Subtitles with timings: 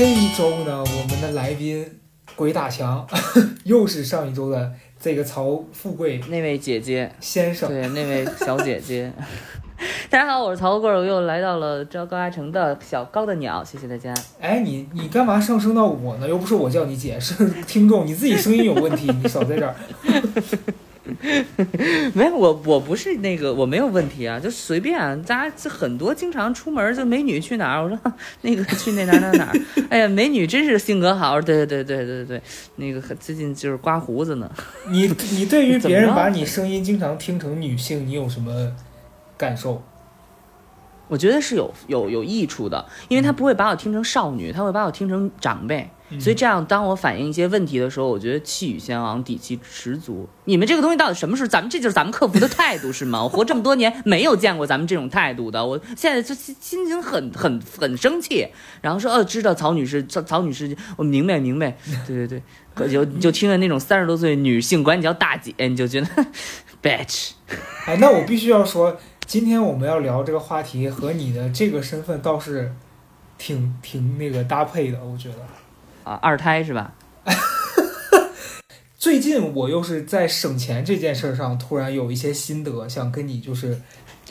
[0.00, 1.86] 这一周呢，我们的来宾
[2.34, 3.06] 鬼打墙，
[3.64, 7.68] 又是上一周的这个曹富贵那位姐姐，先生。
[7.68, 9.12] 对，那位小姐姐。
[10.08, 14.14] 大家好，我是曹富贵，我又来到了招高阿城的小高的鸟，谢谢大家。
[14.40, 16.26] 哎，你你干嘛上升到我呢？
[16.26, 17.34] 又不是我叫你姐，是
[17.66, 19.74] 听众，你自己声音有问题，你少在这儿。
[22.14, 25.16] 没有我，我不是那个，我没有问题啊，就随便啊。
[25.26, 27.98] 大家就很多经常出门就美女去哪儿，我说
[28.42, 29.60] 那个去那哪哪哪儿。
[29.90, 32.42] 哎呀，美女真是性格好，对对对对对对对，
[32.76, 34.50] 那个最近就是刮胡子呢。
[34.88, 38.72] 你你对于别人把你声音经常听成女性，你有什么
[39.36, 39.82] 感受？
[41.08, 45.90] 我觉得是有有有益处的，因为他不会把我听成少女，他会把我听成长辈。
[46.10, 50.28] 嗯所以这样，当我反映一些问题的时候，我觉得气宇轩昂，底气十足。
[50.44, 51.48] 你们这个东西到底什么时候？
[51.48, 53.22] 咱们这就是咱们客服的态度是吗？
[53.24, 58.48] 我活这么多年没有见过咱们这种态度的，我现在就心心情很很很生气。
[58.80, 62.42] 然后说，哦，知道曹女士，曹曹女士，我明白明白，对对对，
[62.74, 66.08] 可就就听着那种三十多岁女性管你叫大姐，你就觉得
[66.82, 67.30] bitch。
[67.86, 72.72] 哎，那我必须要说，今天我们要聊这个话题和你的这个身份倒是
[73.38, 75.36] 挺挺那个搭配的，我觉得。
[76.10, 76.92] 啊，二胎是吧？
[78.98, 83.80] 最近我又是在省钱这件事儿上突然有一些心得，想跟你就是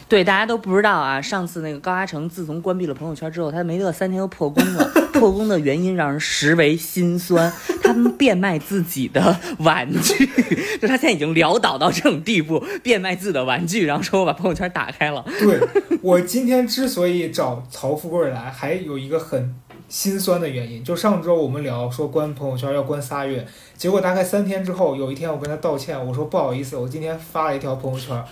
[0.10, 1.22] 对，大家都不知道啊。
[1.22, 4.92] 上次那个高阿成自从关闭了朋友圈之后，他没乐三天又破功了。
[5.14, 7.52] 破功的原因让人实为心酸。
[7.82, 10.26] 他们变卖自己的玩具，
[10.80, 15.26] 就他现在已经潦倒到这种地步，变卖自己的玩具，然后说我把朋友圈打开了。
[15.40, 15.60] 对
[16.02, 19.56] 我今天之所以找曹富贵来，还有一个很
[19.90, 23.46] 心酸的原因，就上周我们聊说关朋友圈要关仨月，
[23.76, 28.24] 结果大概三天之后，有一天我跟他道歉，我说不好意思，我今天发了一条朋友圈，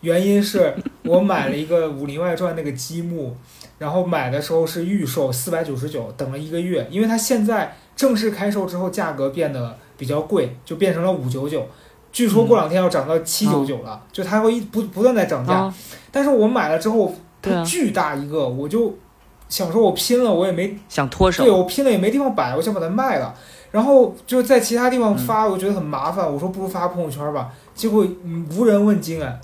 [0.00, 0.74] 原因是
[1.04, 3.36] 我买了一个《武林外传》那个积木，
[3.78, 11.66] 然后买的时候是预售四百九十九，等了一个月，因为它现在正式开售之后价格变得比较贵，就变成了五九九。
[12.10, 15.54] 据说过两天要涨到七九九了，就它会一不不断在涨价。
[15.54, 15.74] 啊，
[16.10, 18.94] 但是我买了之后，它巨大一个，我就
[19.52, 21.52] 想说，我拼了，我也没想脱手对。
[21.52, 23.34] 我拼了也没地方摆，我想把它卖了，
[23.70, 29.38] 然后就在其他地嗯方发，我觉得很麻烦，我说不如发朋友圈吧，结果嗯无人问津哎，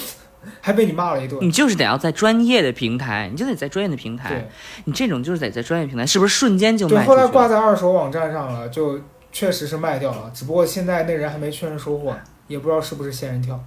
[0.60, 1.38] 还被你骂了一顿。
[1.40, 4.48] 你就是得要在专业的平台，你就得在专业的平台对，
[4.84, 7.08] 你这种就是得在专业平台，是不是瞬间就对，卖对？
[7.08, 9.00] 后来挂在二手网站上了，就
[9.32, 12.14] 确实是卖掉了，只不过现在那人还没确认收货，
[12.46, 13.58] 也不知道是不是仙人跳。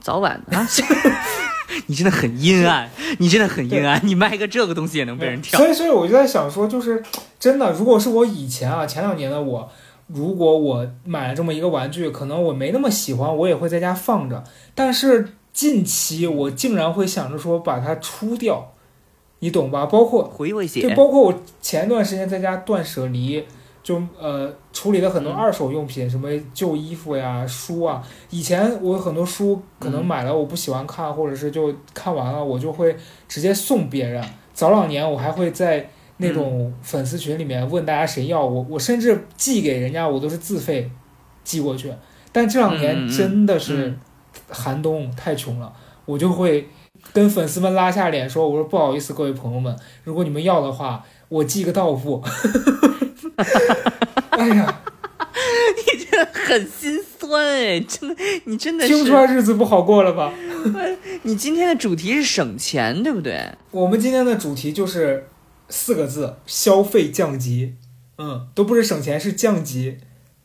[0.00, 0.66] 早晚啊
[1.86, 5.58] 你真的很阴暗，你真的很阴暗，你卖个这个东西也能被人跳。
[5.58, 7.02] 所以，所以我就在想说，就是
[7.38, 9.68] 真的，如果是我以前啊，前两年的我，
[10.06, 14.44] 如果我买了这么一个玩具，可能我没那么喜欢，我也会在家放着。
[14.74, 18.72] 但是近期我竟然会想着说把它出掉，
[19.40, 19.86] 你懂吧？
[19.86, 23.44] 包括回味对，血，包括我前段时间在家断舍离，
[23.86, 28.02] 就呃处理了很多嗯二手用品，什么旧衣服呀、书啊。
[28.30, 32.96] 以前我有很多书可能嗯买了我不喜欢看，或者是就看完了，我就会
[33.28, 34.20] 直接送别人。
[34.52, 40.90] 早两年我还会在那种粉丝群里面问大家谁要，我我甚至寄给人家我都是自费
[41.44, 41.92] 寄过去。
[42.32, 43.98] 但这两年真的是嗯
[44.48, 45.72] 寒冬太穷了，
[46.04, 46.68] 我就会
[47.12, 52.22] 跟粉丝们拉下脸说：“我说不好意思，各位朋友们，如果你们要的话，我寄个到付。
[54.30, 54.82] ”哎呀，
[55.76, 60.32] 你真的很心酸哎，真的，你真的是，听出来日子不好过了吧？
[61.22, 63.52] 你今天的主题是省钱，对不对？
[63.70, 65.28] 我们今天的主题就是
[65.68, 67.74] 四个字：消费降级。
[68.18, 69.98] 嗯，都不是省钱，是降级。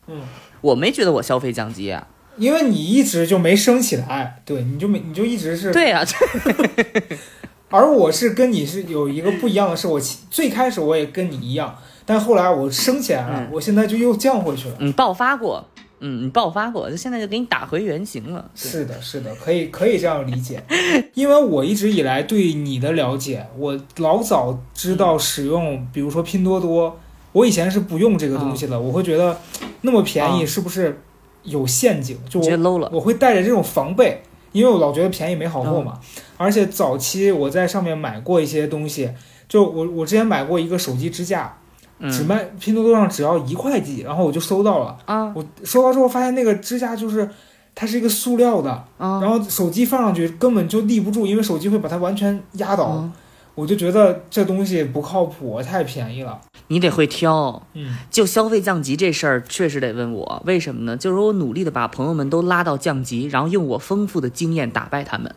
[0.08, 0.22] 嗯，
[0.62, 2.08] 我没觉得我消费降级啊。
[2.38, 5.72] 因为你一直就没升起来，对，你就没，你就一直是。
[5.72, 6.03] 对呀、
[7.72, 14.76] 而我是跟你是有一个不一样的是，我其最开始我也跟你一样，但后来我升起来了，嗯我现在就又降回去了。
[14.80, 15.66] 你爆发过，
[16.00, 18.44] 嗯，你爆发过，就现在就给你打回原形了。
[18.54, 20.62] 是的，是的，可以可以这样理解，
[21.16, 27.00] 因为我一直以来对你的了解，我老早知道使用，比如说拼多多，
[27.31, 29.40] 我以前是不用这个东西的，我会觉得
[29.81, 31.01] 那么便宜啊是不是
[31.44, 32.18] 有陷阱？
[32.28, 32.90] 就我。
[32.92, 36.00] 我会带着这种防备，因为我老觉得便宜没好货嘛。
[36.01, 36.07] 嗯
[36.42, 39.12] 而且早期我在上面买过一些东西，
[39.48, 41.58] 就我我之前买过一个手机支架，
[42.00, 44.98] 只嗯卖拼多多上只要一块几，然后我就收到了。
[45.06, 47.30] 啊我收到之后发现那个支架就是
[47.76, 52.86] 它是一个塑料的，啊然后手机放上去根本就立不住，因为手机会把它完全压倒。
[52.86, 53.12] 啊！
[53.54, 56.40] 我就觉得这东西不靠谱，太便宜了。
[56.68, 57.62] 你得会挑。
[57.74, 60.96] 嗯，就消费降级这事儿，确实得问我为什么呢？
[60.96, 65.36] 就是我努力的把朋友们都拉到降级，然后用我丰富的经验打败他们。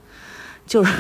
[0.67, 0.93] 就是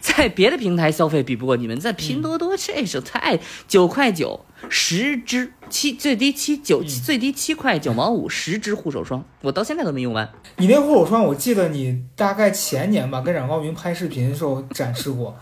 [0.00, 3.38] 在 在别的平台消费比不过你们，在拼多多这是太
[3.68, 10.28] 九块九十支七最低七九、嗯最低七块九毛五十支护手霜，我到现在都没用完。
[10.56, 15.38] 你那护手霜，我记得你大概前年吧，跟冉高明拍视频的时候展示过，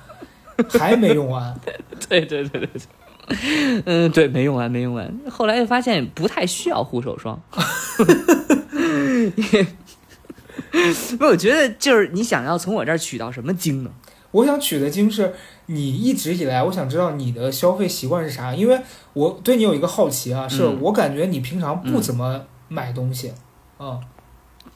[0.78, 1.58] 还没用完。
[2.08, 2.82] 对对对对对。
[3.87, 5.12] 嗯，对，没用完，没用完。
[5.31, 7.40] 后来又发现不太需要护手霜，
[11.19, 13.90] 不，我觉得就是你想要从我这儿取到什么经呢？
[14.32, 15.34] 我想取的经是
[15.67, 18.78] 你一直以来，我想知道你的消费习惯是啥，因为
[19.14, 20.78] 我对你有一个好奇啊，是嗯。
[20.82, 23.32] 我感觉你平常不怎么买东西，
[23.78, 23.99] 嗯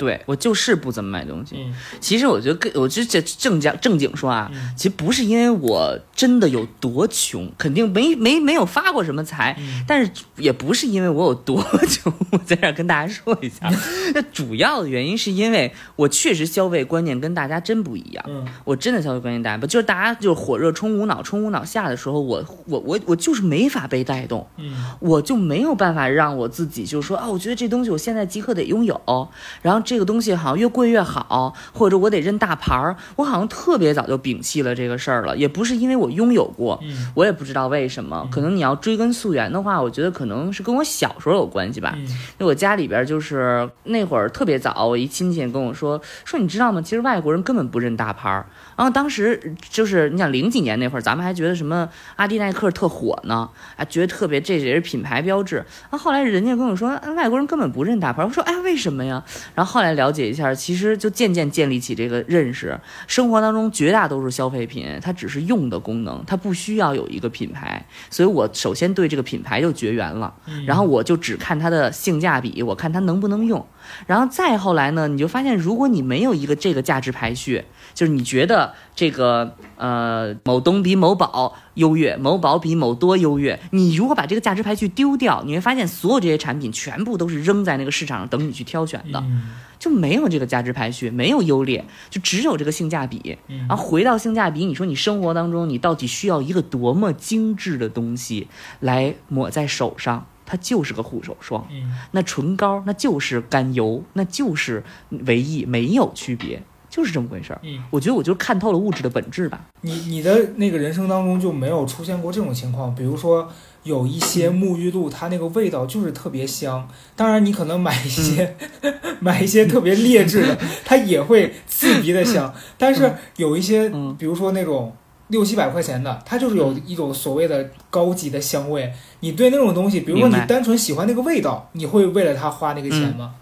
[0.00, 1.56] 对我就是不怎么买东西。
[1.58, 13.70] 嗯其实我觉得跟，我就这正讲正经说啊，嗯其实不是因为我真的有多穷，肯定没没没有发过什么财，嗯但是也不是因为我有多穷，我在这儿跟大家说一下。
[14.14, 24.47] 那主要的原因是因为我确实消费观念跟大家真不一样，嗯我真的消费观念大家不就是大家就是火热冲无脑冲无脑下的时候，我我我我就是没法被带动。
[24.56, 24.70] 嗯
[25.00, 29.29] 我就没有办法让我自己就是说啊，我觉得这东西我现在即刻得拥有，
[29.62, 41.92] 然后这个东西好像越贵越好，或者我得认大牌儿，我好像特别早就摒弃了这个事儿了，也不是因为我拥有过，嗯我也不知道为什么，可能你要追根溯源的话，我觉得可能是跟我小时候有关系吧。
[41.96, 46.81] 嗯因为我家里边就是那会儿特别早，我一亲戚跟我说说，你知道吗？
[46.81, 48.46] 其实外国人根本不认大牌儿。
[48.76, 55.56] 然后当时就是你想零几年那会儿，咱们还觉得什么阿迪耐克特火呢，啊，觉得特别这也是品牌标志。
[55.56, 58.25] 然后后来人家跟我说，啊外国人根本不认大牌。
[58.25, 59.22] 我说哎，为什么呀？
[59.55, 62.78] 然后后来了解一下，其实就渐渐建立起这个认识。
[63.06, 67.84] 生活当中绝大多数消费品，它只是用的功能，它不需要有一个品牌。
[68.08, 70.32] 所以我首先对这个品牌就绝缘了。
[70.46, 73.64] 嗯，然后我就只看它的性价比，我看它能不能用。
[74.06, 77.64] 然后再后来呢，你就发现，如果你没有一个这个价值排序，
[77.94, 93.38] 就是你觉得这个呃某东比某宝优越，某宝比某多优越，你如果把这个价值排序丢掉，你会发现所有这些产品全部都是扔在那个市场上等你去挑选的，嗯就没有这个价值排序，没有优劣，就只有这个性价比。
[93.48, 98.48] 嗯然后回到性价比，你说你生活当中你到底需要一个多么精致的东西
[98.81, 100.26] 来抹在手上？
[100.44, 101.64] 它就是个护手霜。
[101.70, 104.82] 嗯那唇膏那就是甘油，那就是
[105.25, 107.60] 维 E，，没有区别，就是这么回事儿。
[107.62, 109.60] 嗯，我觉得我就是看透了物质的本质吧。
[109.82, 113.50] 你你的那个人生当中就没有出现过这种情况，比如说
[113.84, 116.87] 有一些沐浴露，它那个味道就是特别香。
[117.14, 118.56] 当然，你可能买一些、
[119.20, 122.52] 买一些特别劣质的，它也会刺鼻的香。
[122.76, 124.94] 但是有一些，嗯比如说那种
[125.28, 128.92] 六七百块钱的，它就是有一种所谓的高级的香味。
[129.20, 133.34] 你对那种东西，比如说你单纯喜欢那个味道，你会为了它花那个钱吗？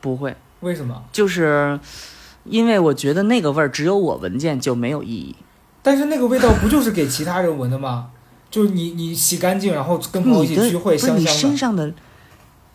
[0.00, 1.02] 不会，为什么？
[1.10, 1.78] 就是
[2.50, 5.36] 因为我觉得那个味儿只有我闻见就没有意义。
[5.82, 8.10] 但是那个味道不就是给其他人闻的吗？
[8.50, 11.30] 就是你你洗干净，然后跟朋友一起聚会，香香的。
[11.30, 11.92] 身上的，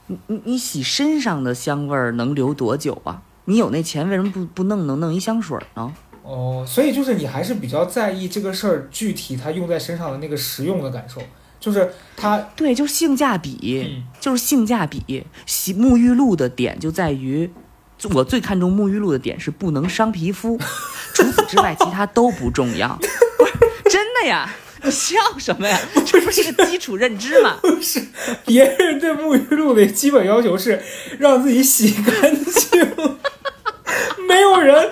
[0.08, 3.24] 你你你洗身上的香味儿能留多久啊？
[3.46, 5.92] 你有那钱，为什么不不弄能弄一香水儿呢？
[6.22, 11.22] 哦，所以就是你还是比较在意这个事儿具体它用在身上的那个实用的感受，
[11.60, 13.90] 就是它，对，就是性价比。
[13.90, 15.26] 嗯就是性价比。
[15.46, 17.54] 洗沐浴露的点就在于，就
[18.12, 20.60] 我最看重沐浴露的点是不能伤皮肤，
[21.14, 23.00] 除此之外其他都不重要。
[23.38, 23.54] 不是
[23.90, 24.50] 真的呀？
[24.86, 25.80] 你笑什么呀？
[26.06, 27.58] 这不是个基础认知吗？
[27.62, 28.06] 不是
[28.46, 30.84] 别人对沐浴露的基本要求是
[31.20, 33.18] 让自己洗干净，
[34.28, 34.92] 没有人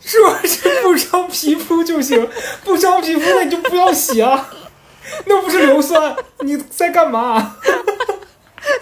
[0.00, 2.28] 说是不伤皮肤就行，
[2.62, 4.50] 不伤皮肤那你就不要洗啊，
[5.24, 7.56] 那不是硫酸，你在干嘛？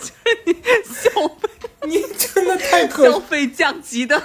[0.00, 0.52] 就是你
[2.16, 4.22] 真的太可消费降级的。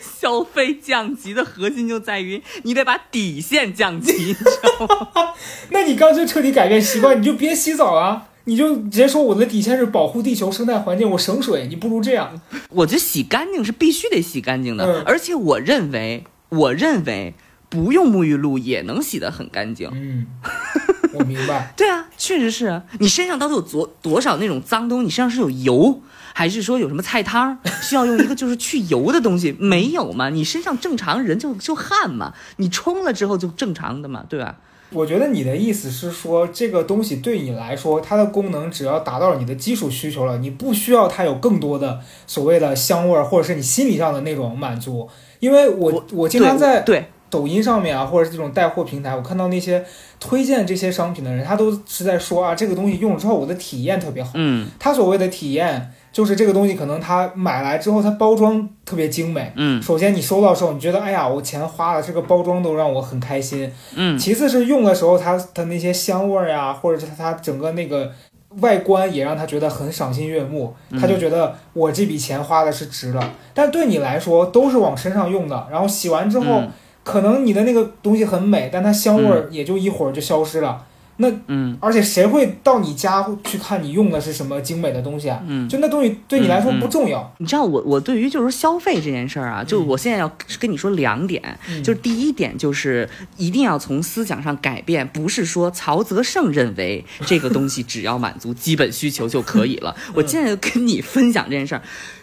[0.00, 4.44] 消费降级的核心就在于你得把底线降级，你知
[4.78, 5.34] 道吗？
[5.70, 8.28] 那你干脆彻底改变习惯，你就别洗澡啊！
[8.44, 11.66] 你就直接说我的底线是保护地球生态环境，我省水。
[11.68, 17.34] 你不如这样，我觉得洗干净是必须得洗干净的，嗯而且我认为，我认为
[17.68, 19.90] 不用沐浴露也能洗得很干净。
[19.92, 20.26] 嗯，
[21.14, 21.72] 我明白。
[21.76, 22.84] 对啊，确实是啊。
[23.00, 25.04] 你身上到底有多多少那种脏东西？
[25.06, 26.00] 你身上是有油，
[26.34, 29.54] 还是说有什么菜汤儿 需要用一个就是去油的东西？
[29.58, 30.30] 没有嘛？
[30.30, 34.56] 你身上正常人就就汗嘛，你冲了之后就正常的嘛，对吧？
[34.94, 45.08] 我觉得你的意思是说，这个东西对你来说，它的功能只要达到了你的基础需求了，你不需要它有更多的所谓的香味儿，或者是你心理上的那种满足。
[45.40, 49.82] 因为我我经常在对抖音上面啊，或者是这种带货平台，我看到那些
[50.20, 54.32] 推荐这些商品的人，他都是在说啊，这个东西用了之后我的体验特别好。
[54.34, 59.50] 嗯他所谓的体验就是这个东西可能它买来之后，它包装特别精美。
[59.56, 63.72] 嗯首先你收到的时候，你觉得哎呀，我钱花了，这个包装都让我很开心。
[63.96, 68.12] 嗯其次是用的时候，它它那些香味儿呀，或者是它整个那个
[68.60, 73.30] 外观也让他觉得很赏心悦目，嗯他就觉得我这笔钱花的是值的。
[73.54, 76.70] 但对你来说都是往身上用的，然后洗完之后，嗯
[77.04, 80.84] 可能你的那个东西很美，但它香味儿也就一会儿就消失了。
[81.18, 85.40] 嗯而且谁会到你家去看你用的是什么精美的东西啊？
[85.46, 85.68] 嗯。
[85.68, 87.32] 就那东西对你来说不重要。
[87.38, 99.94] 你知道我我对于就是消费这件事儿啊，就嗯我现在要跟你说两点，嗯就是第一点就是一定要从思想上改变，不是说曹泽胜认为这个东西只要满足基本需求就可以了。
[100.14, 101.82] 我现在跟你分享这件事儿。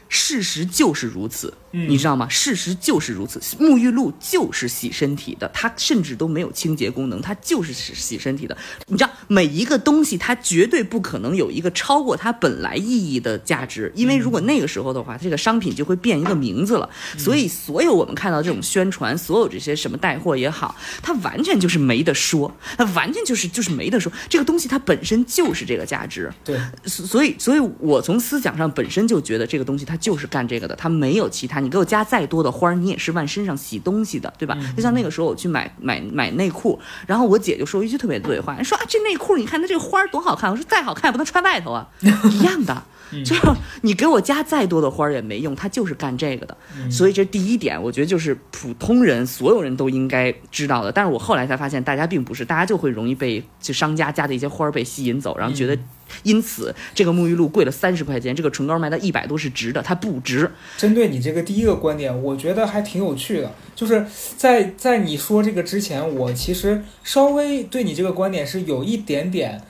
[0.10, 2.28] 事实就是如此，嗯你知道吗？
[2.28, 3.40] 事实就是如此。
[3.58, 8.58] 沐浴露就是洗身体的，它甚至都没有清洁功能，它就是洗洗身体的。
[8.88, 16.90] 你知道，每一个东西它绝对不可能有一个超过它本来意义的价值，因为如果那个时候的话，这个商品就会变一个名字了。
[17.18, 24.12] 所以，所有我们看到这种宣传，所有这些什么带货也好，它完全就是没得说，它完全就是就是没得说。
[24.28, 31.60] 这个东西它本身就是这个价值，对，所所以，所以我从思想上本身就觉得这个东西它就是干这个的，他没有其他。
[31.60, 34.58] 你给我加再多的花儿，你也是往身上洗东西的，对吧？
[34.76, 41.88] 就像那个时候我去买买买内裤，然后我姐就说一句特别对的话，说啊这内裤你看它这个花儿多好看，我说再好看也不能穿外头啊，
[42.32, 42.84] 一样的。
[43.26, 43.42] 就是
[43.82, 46.56] 你给我加再多的花儿也没用，他就是干这个的。
[46.92, 50.92] 所以这第一点，我觉得就是普通人所有人都应该知道的。
[50.92, 55.76] 但是我后来才发现，大家并不是，大家就会容易被就商家加的一些花儿被吸引走，然后觉得
[56.24, 60.52] 因此这个沐浴露贵了三十块钱，这个唇膏卖到一百多是值的，它不值。
[60.78, 63.52] 针对你这个第一个观点，我觉得还挺有趣的。
[63.76, 64.06] 就是
[64.38, 69.62] 在在你说这个之前，我其实稍微对你这个观点是有一点点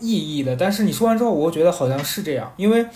[0.00, 0.54] 异议的。
[0.56, 2.86] 但是你说完之后，我觉得好像是这样，因为，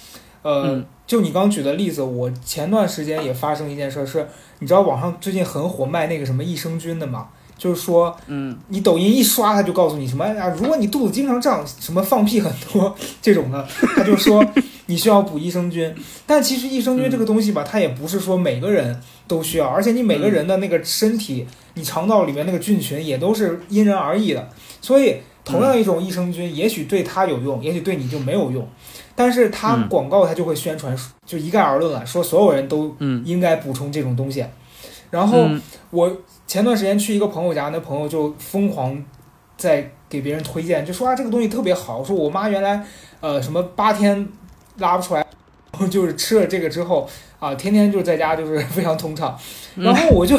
[0.42, 4.28] 呃，嗯就你刚举的例子，我前段时间也发生一件事儿，是
[4.58, 7.28] 你知道网上最近很火卖那个什么益生菌的吗？
[7.58, 14.42] 就是说，嗯你抖音一刷，他就告诉你什么啊，如果你肚子经常胀，什么放屁很多这种的， 他就说
[14.86, 15.92] 你需要补益生菌。
[16.24, 24.48] 但其实益生菌这个东西吧，它也不是说每个人都需要，而且你每个人的那个身体，你肠道里面那个菌群也都是因人而异的。
[24.80, 28.66] 所以，同样一种益生菌，也许对它有用，也许对你就没有用。
[29.16, 30.96] 但是它嗯广告它就会宣传，
[31.26, 34.44] 就一概而论了，说所有人都嗯应该补充这种东西。
[35.10, 35.60] 然后嗯
[35.90, 36.16] 我
[36.48, 39.00] 前段时间去一个朋友家，那朋友就疯狂
[39.58, 42.82] 在给别人推荐，就说啊这个东西特别好，说我妈原来
[43.20, 44.26] 呃什么八天
[44.78, 45.20] 拉不出来，
[45.72, 47.06] 然后就是吃了这个之后
[47.38, 49.38] 啊，天天就在家就是非常通畅。
[49.76, 50.36] 然后我就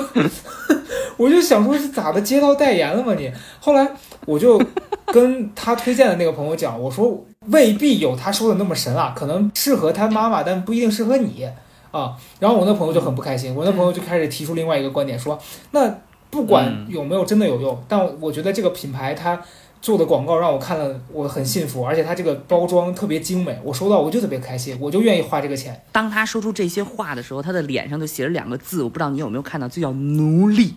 [1.16, 3.32] 我就想说是咋的，接到代言了吗你？
[3.60, 3.88] 后来
[4.26, 4.60] 我就
[5.06, 11.48] 跟他推荐的那个朋友讲，我说未必有他说的那么神啊，可能适合他妈妈，但不一定适合你
[11.92, 12.16] 啊。
[12.40, 15.40] 然后我那朋友就很不开心，我那朋友就开始提出另外一个观点，说
[15.72, 15.94] 那
[16.30, 19.42] 不管有没有真的有用，但我觉得这个品牌它
[19.82, 25.82] 做的广告让我看了我很信服，而且它这个包装特别精美，我收到我就特别开心，我就愿意花这个钱。
[25.92, 30.76] 当他说出这些话的时候，他的脸上就写着两个字，我不知道你有没有看到，就叫奴隶，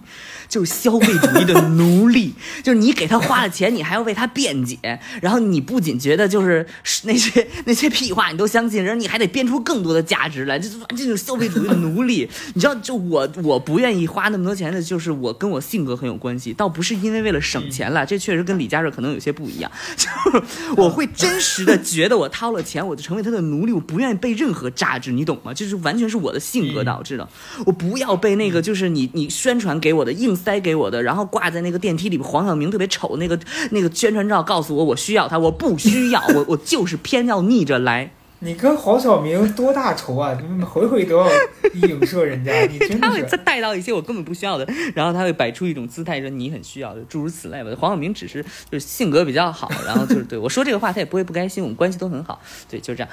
[0.48, 2.34] 就是消费主义的奴隶。
[2.62, 4.78] 就是你给他花了钱，你还要为他辩解，
[5.20, 6.64] 然后你不仅觉得就是
[7.02, 12.28] 那些那些屁话你都相信，然后你还得编出更多的价值来，这这种消费主义的奴隶。
[12.54, 19.70] 你知道，就我我不愿意花那么多钱的，就是我跟我性格很有关系，倒不是因为为了省钱了，这确实跟李佳瑞可能有些不一样。
[19.96, 25.54] 就是我会真实的觉得我掏了钱，我就成为他的奴隶，我不愿意被任何榨汁，你懂吗？
[25.54, 27.26] 就是完全是我的性格导致的。
[27.64, 33.38] 我不要被那个就是你你宣传给我的硬塞给我的，然后挂在那个电梯里黄晓明特别丑那个
[33.70, 38.12] 那个宣传照，告诉我我需要他，我不需要，我我就是偏要逆着来。
[38.44, 40.36] 你跟黄晓明多大仇啊？
[40.42, 41.28] 你们回回都要
[41.74, 43.36] 影射人家，你真 他会的是。
[43.36, 47.70] 再带到一些我根本不需要的，然后他会摆出一种姿态说你很需要的，诸如此类吧。
[47.78, 53.08] 黄晓明只是就是性格比较好，然后就是对我说这个话他也不会不开心，我们关系都很好，对，就这样。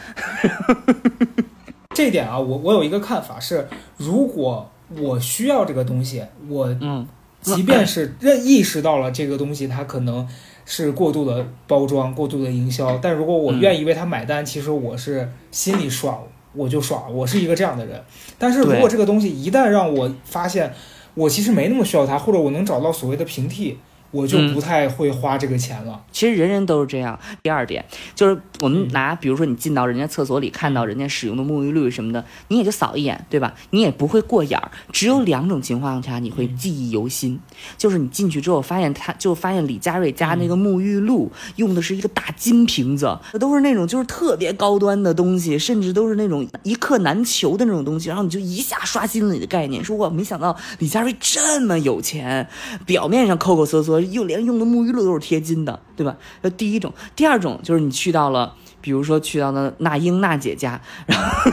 [1.93, 3.67] 这点啊，我我有一个看法是，
[3.97, 7.07] 如果我需要这个东西，我嗯
[7.41, 10.27] 即便是认意识到了这个东西它可能
[10.71, 13.59] 是过度的包装、过度的营销，但如果我嗯。
[13.59, 16.21] 愿意为他买单，其实我是心里爽，
[16.53, 17.99] 我就爽，我是一个这样的人。
[18.37, 20.71] 但是如果这个东西一旦让我发现
[21.15, 23.79] 我其实没那么需要它，或者我能找到所谓的平替，
[24.11, 26.01] 我就不太会花这个钱了。
[26.11, 27.17] 其实人人都是这样。
[27.43, 27.83] 第二点
[28.15, 33.53] 就是，我们拿比如说你进到人家厕所里，看到人家使用的沐浴露什么的，你也就扫一眼，对吧？
[33.69, 34.71] 你也不会过眼儿。
[34.91, 37.39] 只有两种情况下你会记忆犹新，
[37.77, 52.47] 就是你进去之后发现他，就发现李佳瑞家那个沐浴露用的是一个大金瓶子，都是那种就是特别高端的东西，甚至都是那种一克难求的那种东西，然后你就一下刷新了你的概念，说我，没想到李佳瑞这么有钱，
[52.85, 56.15] 表面上抠抠搜搜，又连用的沐浴露都是贴金的，对吧？
[56.41, 61.51] 那第一种，第二种就是你去到了，比如说去到了那英娜姐家，然后。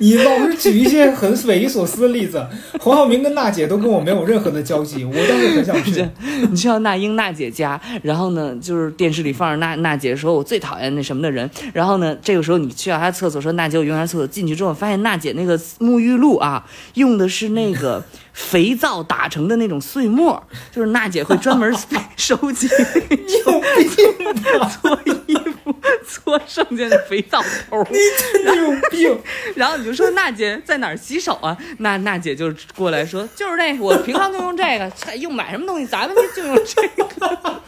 [0.00, 2.46] 你老是举一些很匪夷所思的例子，
[2.78, 6.08] 黄晓明跟娜姐都跟我没有任何的交集，我倒是很想去。
[6.48, 18.02] 你去到那英娜姐家，然后呢，就是电视里放着娜娜姐说我最讨厌那什么的人，然后呢，这个时候你去到她厕所说娜姐我用完厕所进去之后，发现娜姐那个沐浴露啊，用的是那个
[18.38, 20.40] 肥皂打成的那种碎末，
[20.70, 21.74] 就是娜姐会专门
[22.16, 22.68] 收集
[23.10, 24.68] 你有病吧？
[24.68, 25.74] 搓衣服
[26.06, 27.98] 搓剩下的肥皂头，你
[28.32, 29.18] 真的有病。
[29.56, 31.56] 然后你就说娜姐在哪儿洗手啊？
[31.78, 37.62] 娜娜姐就过来说，就是那我平常就用这个，用买什么东西咱们就用这个，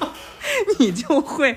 [0.78, 1.52] 你就会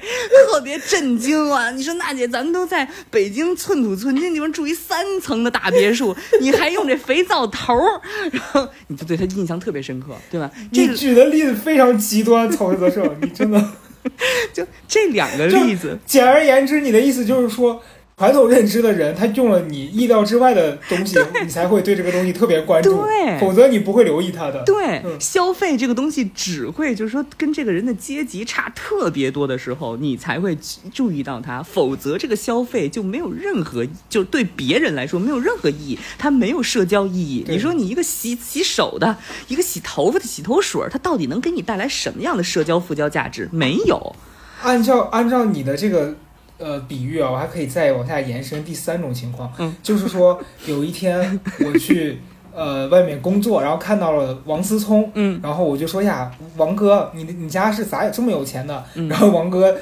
[0.50, 1.72] 特别震惊啊！
[1.72, 10.50] 你说娜姐，咱们都在北京寸土寸金地方住一三层的大别墅， 你还用这肥皂头儿，然后你就对他印象特别深刻，对吧？
[10.72, 13.64] 这你举的例子非常极端，曹泽胜，你真的
[14.54, 17.82] 就这两个例子，简而言之，你的意思就是说。
[18.24, 24.64] 传统认知的人，他用了你意料之外的东西，你才会对这个东西特别关注，对否则你不会留意它的。
[24.64, 30.58] 对，嗯消费这个东西只会就是说跟这个人的阶级差特别多的时候，你才会
[30.94, 37.44] 注意到它，否则这个消费就没有任何，就对别人来说没有任何意义，它没有社交意义。
[37.50, 39.18] 你说你一个洗洗手的，
[39.50, 43.50] 一个洗头发的洗头水，它到底能给你带来什么样的社交附加价值？
[43.52, 44.16] 没有。
[44.62, 46.16] 按照按照你的这个
[46.58, 52.20] 呃比喻啊，我还可以再往下延伸第三种情况，嗯就是说有一天我去
[52.54, 58.84] 呃外面工作，然后看到了王思聪，嗯然后我就说呀，王哥，你你家是咋这么有钱的？
[58.96, 59.76] 嗯然后王哥。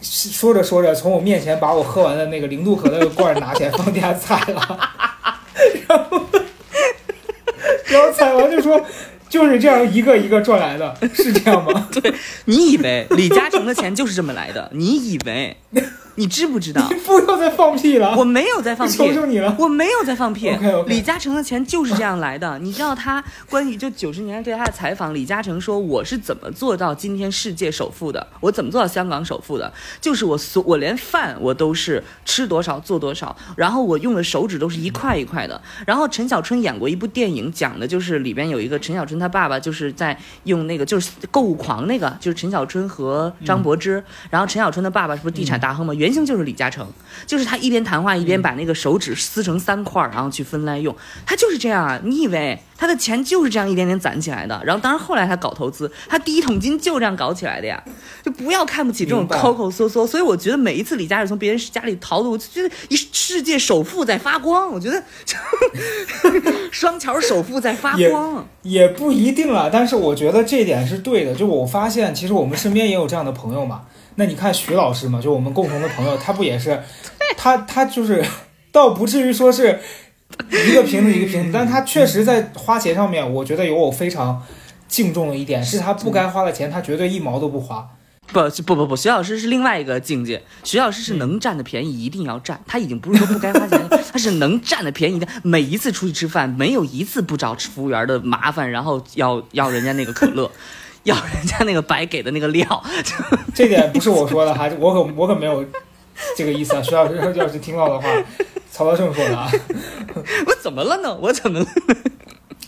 [0.00, 4.60] 说着说着，从我面前把我喝完的那个零度可乐的罐儿拿起来放地下踩了，
[5.88, 6.20] 然后，
[7.86, 8.80] 然后踩完就说，
[9.28, 11.88] 就是这样一个一个赚来的， 是这样吗？
[11.92, 12.12] 对
[12.46, 14.70] 你以为李嘉诚的钱就是这么来的？
[14.74, 15.56] 你以为？
[16.18, 16.96] 你知不知道你？
[17.06, 19.54] 不要再放屁了，我没有在放屁，求求你了。
[19.56, 20.50] 我没有在放屁。
[20.50, 22.58] OK，OK 李嘉诚的钱就是这样来的。
[22.60, 28.26] 你知道他关于就九十年代对他的采访，李嘉诚说我是怎么做到今天世界首富的？
[28.40, 29.72] 我怎么做到香港首富的？
[30.00, 35.60] 就是我所我连饭我都是吃多少做多少，然后我用的手指都是一块一块的。
[35.86, 44.02] 然后陈小春演过一部电影，讲的就是里边有一个陈小春他爸爸就是在用那个就是购物狂那个，就是陈小春和张柏芝。
[44.30, 45.94] 然后陈小春的爸爸是不是地产大亨嘛？
[45.94, 46.86] 原型就是李嘉诚，
[47.26, 50.94] 就是他一边谈话一边把那个手指撕成三块儿，然后去分来用。
[51.26, 52.00] 他就是这样啊！
[52.04, 54.60] 你以为他的钱就是这样一点点攒起来的？
[54.64, 57.82] 然后当然后来他搞投资，他第一桶金就这样搞起来的呀！
[58.22, 60.06] 就不要看不起这种抠抠搜搜。
[60.06, 64.70] 所以我觉得每一次李嘉诚从别人家里逃的，我就觉得一世界首富在发光。
[64.70, 65.02] 我觉得
[66.70, 68.46] 双桥首富在发光。
[68.62, 71.34] 也不一定啊，但是我觉得这点是对的。
[71.34, 73.82] 就我发现，其实我们身边也有这样的朋友嘛。
[74.18, 76.82] 那你看徐老师嘛，就我们共同的朋友，他不也是，
[77.36, 78.20] 他他就是，
[78.72, 79.78] 倒不至于说是
[80.50, 84.42] 一个瓶子一个瓶子，但他确实在花钱上面，我觉得有我非常
[84.88, 87.88] 敬重的一点，是他不该花的钱，他绝对一毛都不花。
[88.30, 90.42] 不不不不，徐老师是另外一个境界。
[90.62, 95.26] 徐老师是能占的便宜一定要占，他已经不是说不该花钱， 他是能占的便宜的。
[95.42, 100.50] 每一次出去吃饭，没有一次不找服务员的麻烦，然后要要人家那个可乐，
[101.04, 102.82] 要人家那个白给的那个料。
[103.54, 105.64] 这点不是我说的哈，我可我可没有
[106.36, 106.82] 这个意思啊。
[106.82, 108.08] 徐老师要是听到的话，
[108.70, 109.50] 曹德胜说的啊。
[110.46, 111.16] 我怎么了呢？
[111.20, 111.66] 我怎么了？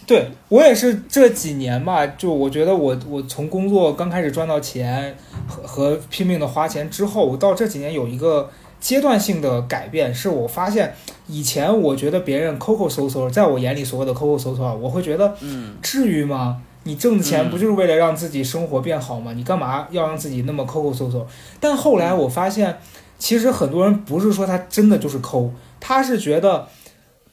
[0.06, 5.16] 对我也是这几年吧，就我觉得我我从工作刚开始赚到钱
[5.46, 10.96] 和和拼命的花钱之后，我到这几年有一个阶段性的改变，是我发现
[11.28, 16.60] 以前我觉得别人抠抠搜搜，在我眼里所谓的抠抠搜搜啊，我会觉得嗯，至于吗？
[16.84, 19.32] 你挣的钱嗯不就是为了让自己生活变好吗？
[19.34, 21.26] 你干嘛要让自己那么抠抠搜搜？
[21.60, 22.78] 但后来我发现，
[23.18, 26.66] 其实很多人不是说他真的就是抠，他是觉得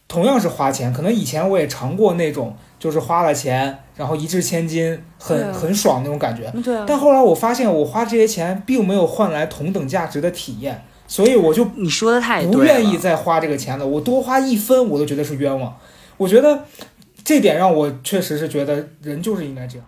[0.08, 6.52] 同样是花钱，可能以前我也尝过那种，就是花了钱然后一掷千金，很、啊很爽那种感觉。
[6.62, 6.86] 对啊。
[6.88, 13.88] 但后来我发现，我花这些钱并没有换来同等价值的体验，所以我就你说的太对，不愿意再花这个钱了。
[13.88, 15.76] 我多花一分，我都觉得是冤枉。
[16.18, 16.64] 我觉得
[17.28, 19.86] 这点让我确实是觉得人就是应该这样。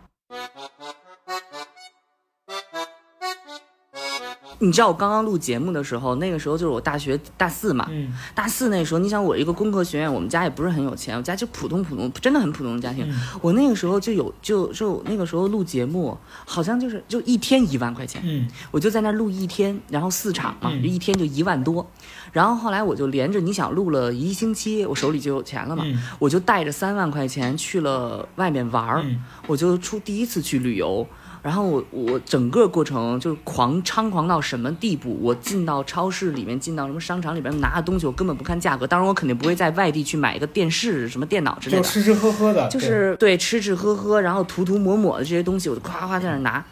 [4.61, 8.13] 你知道我刚刚录节目的时候，那个时候就是我大学大四嘛，嗯。
[8.35, 13.09] 大四那时候，你想我一个工科学院，我们家也不是很有钱，我家就普通普通，真的很普通的家庭。
[13.09, 13.21] 嗯。
[13.41, 18.47] 我那个时候就有就就那个时候录节目，好像就是就一天一万块钱，嗯。
[18.69, 21.89] 我就在那录一天，然后四场嘛，一天就一万多。
[22.31, 25.97] 然后后来我就连着，你想录了一星期，我手里就有钱了嘛，嗯。
[26.19, 29.23] 我就带着三万块钱去了外面玩儿，嗯。
[29.47, 31.07] 我就出第一次去旅游。
[31.41, 35.17] 然后我我整个过程就是狂猖狂到什么地步？
[35.21, 38.85] 我进到超市里面，进到什么商场里面拿的东西，我根本不看价格。
[38.85, 46.63] 当然，我肯定不会在外地去买一个电视、什么电脑之类的，就吃吃喝喝的，就是对吃吃喝喝，然后涂涂抹抹的这些东西，我就夸夸在那儿拿。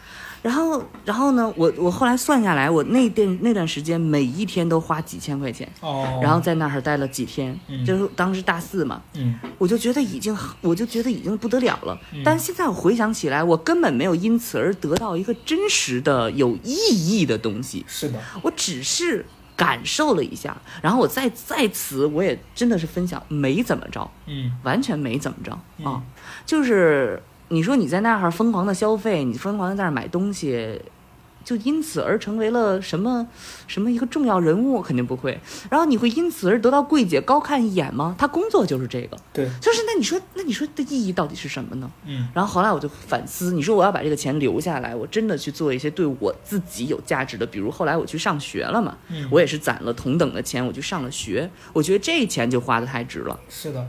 [0.42, 7.84] 然后，然后呢，我我后来算下来，我那段那段时间每一天都花几千块钱，哦，然后在那儿待了几天，嗯。
[7.84, 9.38] 就是当时大四嘛，嗯。
[9.58, 11.98] 我就觉得已经，我就觉得已经不得了了。
[12.12, 12.22] 嗯。
[12.24, 24.52] 但是现在我回想起来，我根本没有因此而得到一个真实的有意义的东西，是的，我只是感受了一下，然后我在在此我也真的是分享，没怎么着，嗯。
[24.62, 25.86] 完全没怎么着嗯。
[25.86, 26.02] 啊，
[26.46, 30.80] 就是你说你在那儿疯狂的消费，你疯狂的在那儿买东西。
[31.44, 33.26] 就因此而成为了什么
[33.66, 35.40] 什么一个重要人物，肯定不会。
[35.70, 38.14] 然后你会因此而得到柜姐高看一眼吗？
[38.18, 41.90] 她工作就是这个，对，就是那你说，那你说的意义到底是什么呢？
[42.04, 53.40] 嗯然后后来我就反思，你说我要把这个钱留下来，我真的去做一些对我自己有价值的，比如后来我去上学了嘛，嗯，我也是攒了同等的钱，我去上了学，我觉得这钱就花的太值了。
[53.48, 53.88] 是的，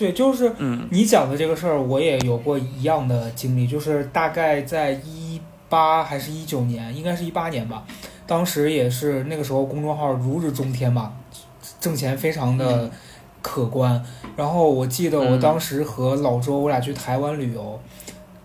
[0.00, 7.84] 对，就是嗯你讲的这个事儿，我也有过一样的经历，就是大概在一八还是一九年，应该是一八年吧，
[8.26, 11.12] 当时也是那个时候公众号如日中天嘛，
[11.78, 12.90] 挣钱非常的嗯
[13.42, 14.02] 可观。
[14.36, 17.78] 然后我记得我嗯当时和老周我俩去台湾旅游，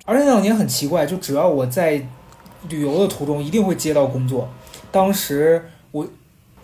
[0.04, 2.06] 而且那两年很奇怪，就只要我在
[2.68, 4.50] 旅游的途中一定会接到工作。
[4.92, 6.06] 当时我，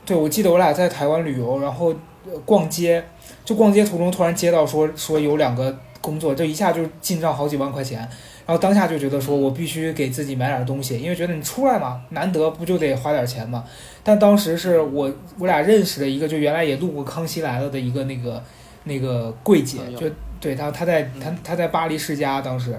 [0.05, 1.93] 对我记得我俩在台湾旅游，然后、
[2.25, 3.01] 呃逛街，
[3.43, 8.07] 就逛街途中突然接到说说有两个工作，就一下就进账好几万块钱。
[8.43, 13.63] 然后当下就觉得说，我必须给自己买点东西，因为觉得你出来嘛，难得不就得花点钱嘛。
[14.03, 18.43] 但当时是我我俩认识的一个，就原来也录过《康熙来了》的一个那个
[18.85, 20.07] 那个柜姐就
[20.39, 22.77] 对她她在她她在巴黎世家当时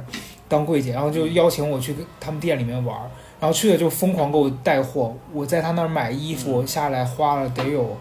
[0.48, 3.09] 当柜姐，然后就邀请我去他们店里面玩儿，
[3.40, 7.96] 然后去了就疯狂给我带货，我在她那儿买衣服下来花了得有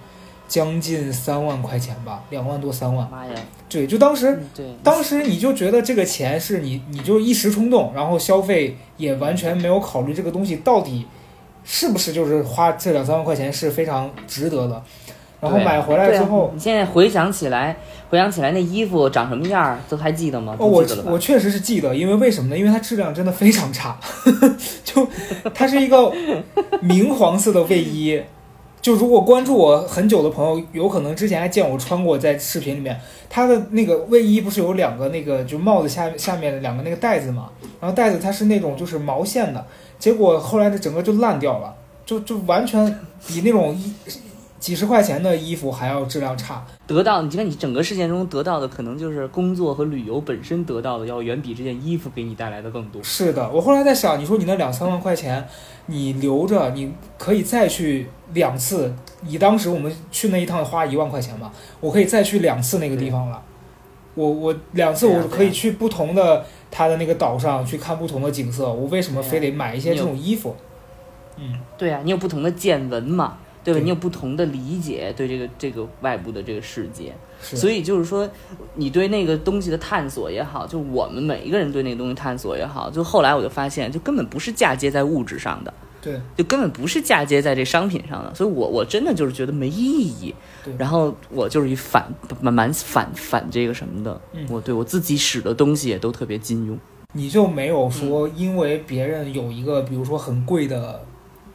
[0.52, 3.10] 将近三万块钱吧，两万多三万。
[3.10, 3.34] 妈呀，
[3.70, 11.08] 对，就当时嗯对，当时你就觉得这个钱是你，你就一时冲动，然后消费也完全没有考虑这个东西到底
[11.64, 14.84] 是不是就是花这两三万块钱是非常值得的。
[15.40, 17.78] 然后买回来之后，你现在回想起来，
[18.10, 20.54] 回想起来那衣服长什么样儿，都还记得吗？
[20.60, 22.60] 哦，我我确实是记得，因为为什么呢？
[22.60, 23.98] 因为它质量真的非常差，
[24.84, 25.08] 就
[25.54, 26.12] 它是一个
[26.82, 28.22] 明黄色的卫衣。
[28.82, 37.50] 就如果关注我很久的朋友，有可能之前还见我穿过，在视频里面，它的那个卫衣不是有两个那个就帽子下下面的两个那个带子嘛？
[37.80, 39.64] 然后带子它是那种就是毛线的，
[40.00, 42.84] 结果后来的整个就烂掉了，就就完全
[43.28, 43.94] 比那种一
[44.62, 46.64] 几十块钱的衣服还要质量差。
[46.86, 53.02] 得到，你看你整个事件中得到的，可能就是工作和旅游本身得到的，要远比这件衣服给你带来的更多。
[53.02, 55.46] 是的，我后来在想，你说你那两三万块钱，
[55.88, 58.94] 你留着，你可以再去两次。
[59.26, 63.42] 以当时我们去那一趟花一万块钱嘛，我可以再去两次那个地方了。
[64.14, 70.56] 我我两次我可以去不同的它的那个岛上去看不同的景色，我为什么非得买一些这种衣服？
[71.38, 73.80] 嗯，对啊，你有不同的见闻嘛，对吧？
[73.80, 73.84] 对。
[73.84, 78.30] 你有不同的理解对这个这个外部的这个世界，所以就是说，
[78.76, 86.20] 你对那个东西的探索也好，就我们每一个人对那个东西探索也好，就后来我就发现，就根本不是嫁接在物质上的，对。
[86.36, 90.34] 就根本不是嫁接在这商品上的，所以我我真的就是觉得没意义。
[90.64, 90.74] 对。
[90.78, 94.46] 然后我就是一反蛮蛮反反这个什么的，嗯。
[94.50, 96.78] 我对我自己使的东西也都特别金庸。
[97.14, 101.04] 你就没有说因为别人有一个比如说很贵的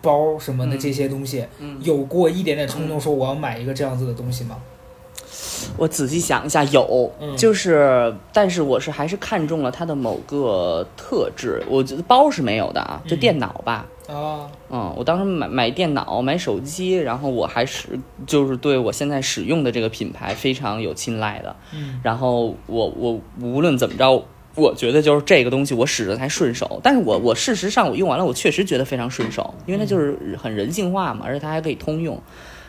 [0.06, 4.56] 包什么的嗯这些东西，嗯有过一点点冲动说我要买一个这样子的东西吗？
[5.76, 11.62] 我仔细想一下，有，嗯就是，但是我是还是看中了它的某个特质。
[11.68, 13.86] 我觉得包是没有的啊，就嗯电脑吧。
[14.06, 21.56] 啊，嗯，我当时买买电脑、买手机，然后我还是就是对我现在使用的这个品牌非常有青睐的。
[21.74, 24.24] 嗯然后我我无论怎么着，
[24.56, 26.80] 我觉得就是这个东西我使着才顺手。
[26.82, 32.20] 但是我我事实上我用完了，我确实觉得非常顺手，因为它就是很人性化嘛，而且它还可以通用。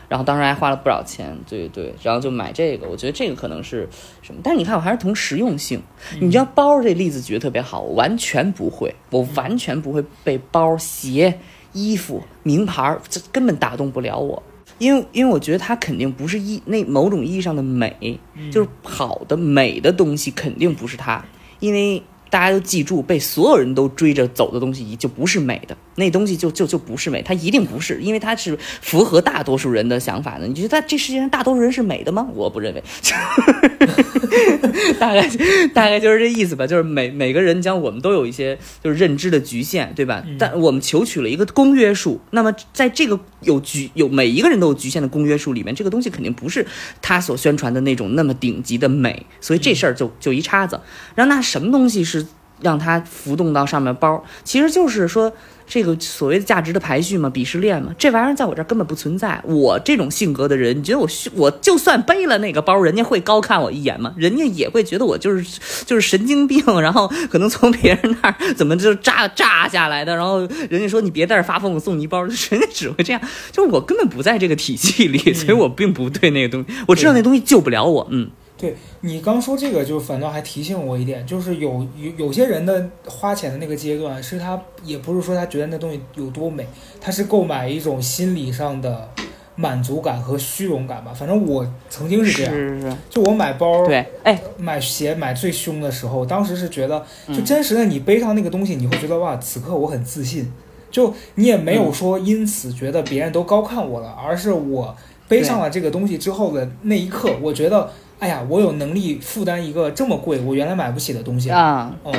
[0.08, 3.86] 然后当时还花了不少钱，对对，然后就买这个，我觉得这个可能是
[4.22, 4.40] 什么？
[4.42, 5.82] 但是你看，我还是从实用性。
[6.18, 11.38] 你知道包这例子举得特别好，我完全不会，我完全不会被包、鞋、
[11.74, 14.42] 衣服、名牌，这根本打动不了我。
[14.78, 18.18] 因为，因为我觉得它肯定不是一那某种意义上的美，
[18.50, 21.22] 就是好的美的东西肯定不是它，
[21.60, 22.02] 因为。
[22.30, 25.74] 大家都记住，被所有人都追着走的东西，就不是美的。
[25.98, 30.46] 那东西就就就不是美，它一定不是，因为它是符合大多数人的想法的。
[30.46, 32.26] 你觉得这世界上大多数人是美的吗？
[32.34, 32.82] 我不认为。
[34.98, 35.28] 大概
[35.74, 40.24] 大概就是这意思吧，就是每每个人将我们都有一些就是认知的局限，对吧？
[40.38, 42.20] 但我们求取了一个公约数。
[42.30, 46.64] 那么在这个有局有每一个人都有局限的公约数里面，这个东西肯定不是
[47.02, 49.26] 他所宣传的那种那么顶级的美。
[49.40, 50.80] 所以这事儿就就一叉子。
[51.14, 52.26] 然后那什么东西是？
[52.60, 55.32] 让它浮动到上面包，其实就是说
[55.68, 59.40] 这个所谓的价值的排序嘛，鄙视链嘛，这玩意儿在我这儿根本不存在。
[59.44, 64.14] 我这种性格的人，你觉得我我就算背了那个包，人家会高看我一眼吗？
[64.16, 73.20] 人家也会觉得我就是就是神经病，然后可能从别人那儿怎么就炸炸下来的，然后人家说你别在这发疯，我送你一包，人家只会这样。
[73.52, 78.30] 就我根本不在这个体系里，所以我并不对那个东西，我知道那东西救不了我，嗯。
[78.58, 86.66] 对你刚说这个，就反倒还提醒我一点，就是有有有些人的花钱的那个阶段，是他也不是说他觉得那东西有多美，
[87.00, 89.08] 他是购买一种心理上的
[89.54, 91.12] 满足感和虚荣感吧。
[91.14, 92.96] 反正我曾经是这样，是是是。
[93.08, 100.52] 就我买包，对，哎，买鞋买最凶的时候，当时是觉得，就真实的你背上那个东西，你会觉得哇，此刻我很自信。
[100.90, 104.96] 就你也没有说因此觉得别人都高看我了，而是我
[105.28, 107.88] 背上了这个东西之后的那一刻，我觉得。
[108.18, 112.12] 哎呀，我有能力负担一个这么贵，我原来买不起的东西啊，嗯，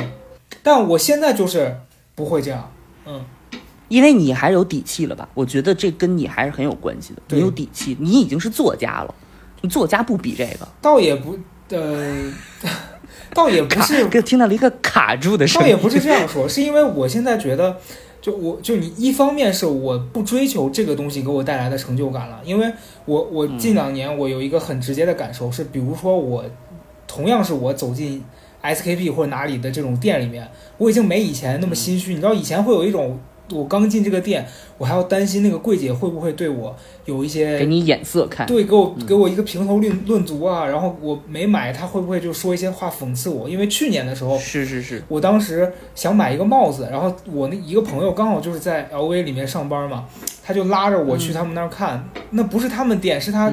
[0.62, 1.76] 但我现在就是
[2.14, 2.72] 不会这样，
[3.06, 3.24] 嗯，
[3.88, 5.28] 因为你还是有底气了吧？
[5.34, 7.22] 我觉得这跟你还是很有关系的。
[7.28, 9.14] 你有底气，你已经是作家了，
[9.60, 12.32] 你作家不比这个，倒也不，呃，
[13.34, 17.76] 倒也不是，听到了一个卡住的声音，倒也不是这样说，是因为我现在觉得。
[18.20, 22.72] 就我就你一方面是我不追求这个东西给我带来的成就感了，因为
[23.04, 26.44] 我我近两年我有一个很直接的感受是，比如说我
[27.06, 28.24] 同样是我走进
[28.62, 33.18] SKP 或者哪里的这种店里面，我已经没以前那么心虚，你知道以前会有一种。
[33.52, 34.46] 我刚进这个店，
[34.78, 40.66] 我还要担心那个柜姐会不会对我有一些给你眼色看，对，给我给我一个评头论论足啊。
[40.66, 43.48] 然后我没买，他会不会就说一些话讽刺我？
[43.48, 50.06] 因为去年的时候，是是是，我当时想买一个帽子，然后我那一个朋友刚好就是在 LV 里面上班嘛，
[50.42, 53.52] 他就拉着我去他们那儿看，那不是他们店，是他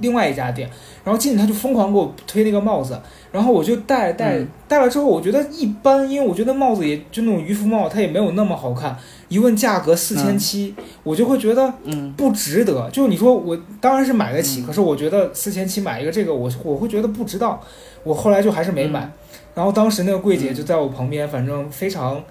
[0.00, 0.70] 另外一家店。
[1.04, 3.00] 然后进去他就疯狂给我推那个帽子。
[3.32, 8.96] 然后我就戴戴戴了之后，我觉得一般，因为我觉得帽子也就那种渔夫帽，它也没有那么好看。
[9.28, 11.72] 一问价格四千七，我就会觉得
[12.16, 12.88] 不值得。
[12.90, 17.60] 就你说我当然是买得起，可是我觉得四千七买一个这个，我我会觉得不值当。
[18.02, 19.10] 我后来就还是没买。
[19.54, 22.22] 然后当时那个柜姐就在我旁边，反正非常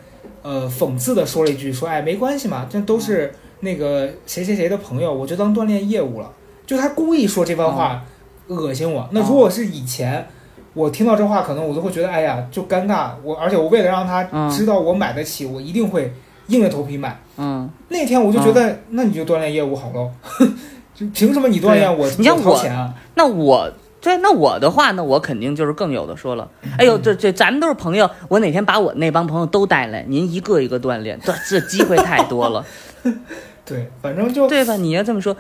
[0.42, 6.32] 呃讽刺的说了一句：“说哎没关系嘛，这都是那个谁谁谁的朋友，我就当锻炼业务了。”
[6.66, 8.04] 就他故意说这番话
[8.48, 9.08] 恶心我。
[9.12, 10.28] 那如果是以前。
[10.74, 13.10] 我听到这话，可能我都会觉得，哎呀，就尴尬。
[13.24, 16.14] 我而且我为了让他知道我买得起，我一定会
[16.48, 17.20] 硬着头皮买。
[17.38, 20.12] 嗯，那天我就觉得，那你就锻炼业务好喽。
[20.96, 22.10] 就凭什么你锻炼我？
[22.18, 22.94] 你像我啊？
[23.14, 26.50] 那我对，那我的话，那我肯定就是更有的说了。
[26.78, 32.66] 哎呦，这这咱们都是朋友，我哪天把我那帮朋友都带来，您一个一个锻炼， 这这机会太多了。
[33.64, 34.76] 对，反正就对吧？
[34.78, 35.36] 你要这么说，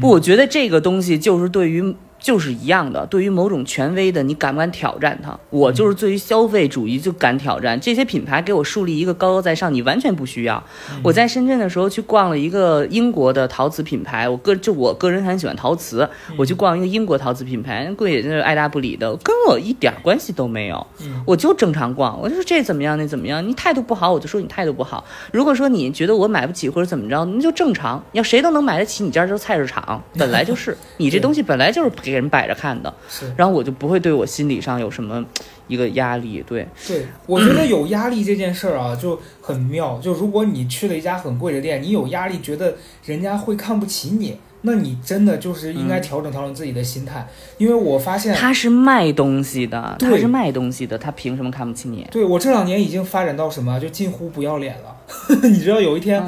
[0.00, 1.94] 不，我觉得这个东西就是对于。
[2.22, 5.36] 就是一样的，对于某种权威的，你敢不敢挑战它？
[5.50, 10.62] 我就是对于消费主义就敢挑战这些品牌，给我树立一个高高在上，你完全不需要。
[11.02, 20.86] 我在深圳的时候去逛了一个英国的陶瓷品牌，我个就我个人很喜欢陶瓷，我去逛一个英国陶瓷品牌，贵就是爱答不理的，跟我一点关系都没有。
[21.26, 23.46] 我就正常逛，我就说这怎么样，那怎么样？
[23.46, 25.04] 你态度不好，我就说你态度不好。
[25.32, 28.00] 如果说你觉得我买不起或者怎么着，那就正常。
[28.12, 30.76] 要谁都能买得起，你这儿就是菜市场，本来就是。
[30.98, 35.24] 你这东西本来就是给人摆着看的，是然后我就不会对我心理上有什么
[35.66, 36.44] 一个压力。
[36.46, 39.98] 对，对我觉得有压力这件事儿啊 就很妙。
[39.98, 47.26] 就如果你去了一家很贵的店，你有压力，觉得人家会看不起你，那你真的就是应该调整调整自己的心态。
[47.58, 52.06] 因为我发现他是卖东西的，他是卖东西的，他凭什么看不起你？
[52.10, 54.96] 对我这两年已经发展到什么，就近乎不要脸了。
[55.48, 56.22] 你知道有一天。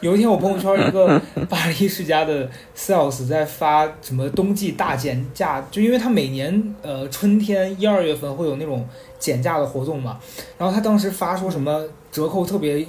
[0.00, 8.86] 有一天，我朋友圈一个 巴黎世家的 sales 在发什么冬季大减价，就因为他每年呃春天一二月份会有那种
[9.18, 10.18] 减价的活动嘛，
[10.56, 12.86] 然后他当时发说什么折扣特别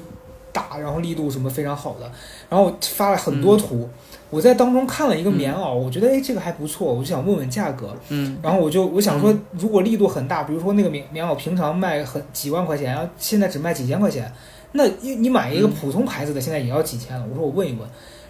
[0.54, 2.10] 大，然后力度什么非常好的，
[2.50, 3.89] 然后发了很多图，
[4.31, 7.93] 我在当中看了一个棉袄，我觉得哎这个还不错，我就想问问价格。
[8.09, 14.31] 嗯然后我就我想说，如果力度很大，比如说那个棉棉袄平常卖很几万块钱，然后现在只卖几千块钱，
[14.71, 17.25] 那你你买一个嗯普通牌子的，现在也要几千了。
[17.29, 17.81] 我说我问一问，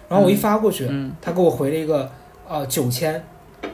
[0.08, 2.10] 然后我一发过去，嗯，他给我回了一个
[2.48, 3.24] 呃九千，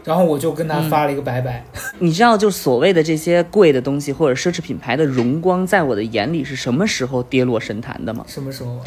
[0.04, 1.64] 然后我就跟他发了一个拜拜。
[1.98, 8.22] 你知道，就所谓的这些贵的东西或者奢侈品牌的荣光，在我的眼里是什么时候跌落神坛的吗？
[8.28, 8.84] 什么时候啊？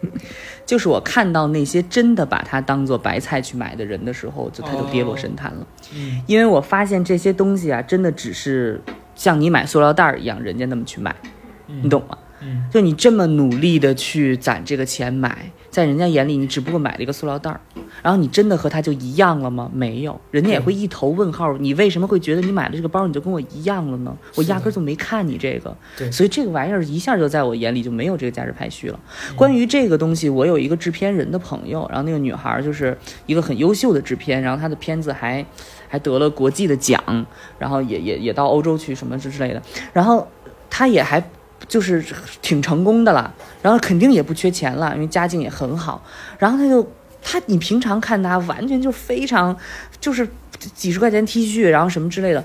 [0.70, 5.66] 就是我看到那些真的把它当做白菜去买的人的时候，就他就跌落神坛了。
[5.96, 8.80] 嗯因为我发现这些东西啊，真的只是
[9.16, 11.12] 像你买塑料袋儿一样，人家那么去买，
[11.66, 12.16] 嗯你懂吗？
[12.42, 17.60] 嗯就你这么努力的去攒这个钱买，在人家眼里，你只不过买了一个塑料袋儿，
[18.02, 19.70] 然后你真的和他就一样了吗？
[19.72, 24.16] 没有，人家也会一头问号，你为什么会觉得你买了这个包你就跟我一样了呢？
[24.34, 28.98] 我压根儿就没看你这个，对所以这个玩意儿一下就在我眼里就没有这个价值排序了。
[29.36, 35.44] 关于这个东西，我有一个制片人的朋友，然后那个女孩儿就是一个很优秀的制片，然后她的片子还
[35.88, 37.00] 还得了国际的奖，
[37.58, 40.26] 然后也也也到欧洲去什么之之类的，然后
[40.68, 41.22] 她也还
[41.68, 42.04] 就是
[42.42, 46.04] 挺成功的了，然后肯定也不缺钱了，因为家境也很好，
[46.38, 46.86] 然后他就。
[47.22, 49.54] 他，你平常看他完全就非常，
[50.00, 50.26] 就是
[50.74, 52.42] 几十块钱 T 恤，然后什么之类的，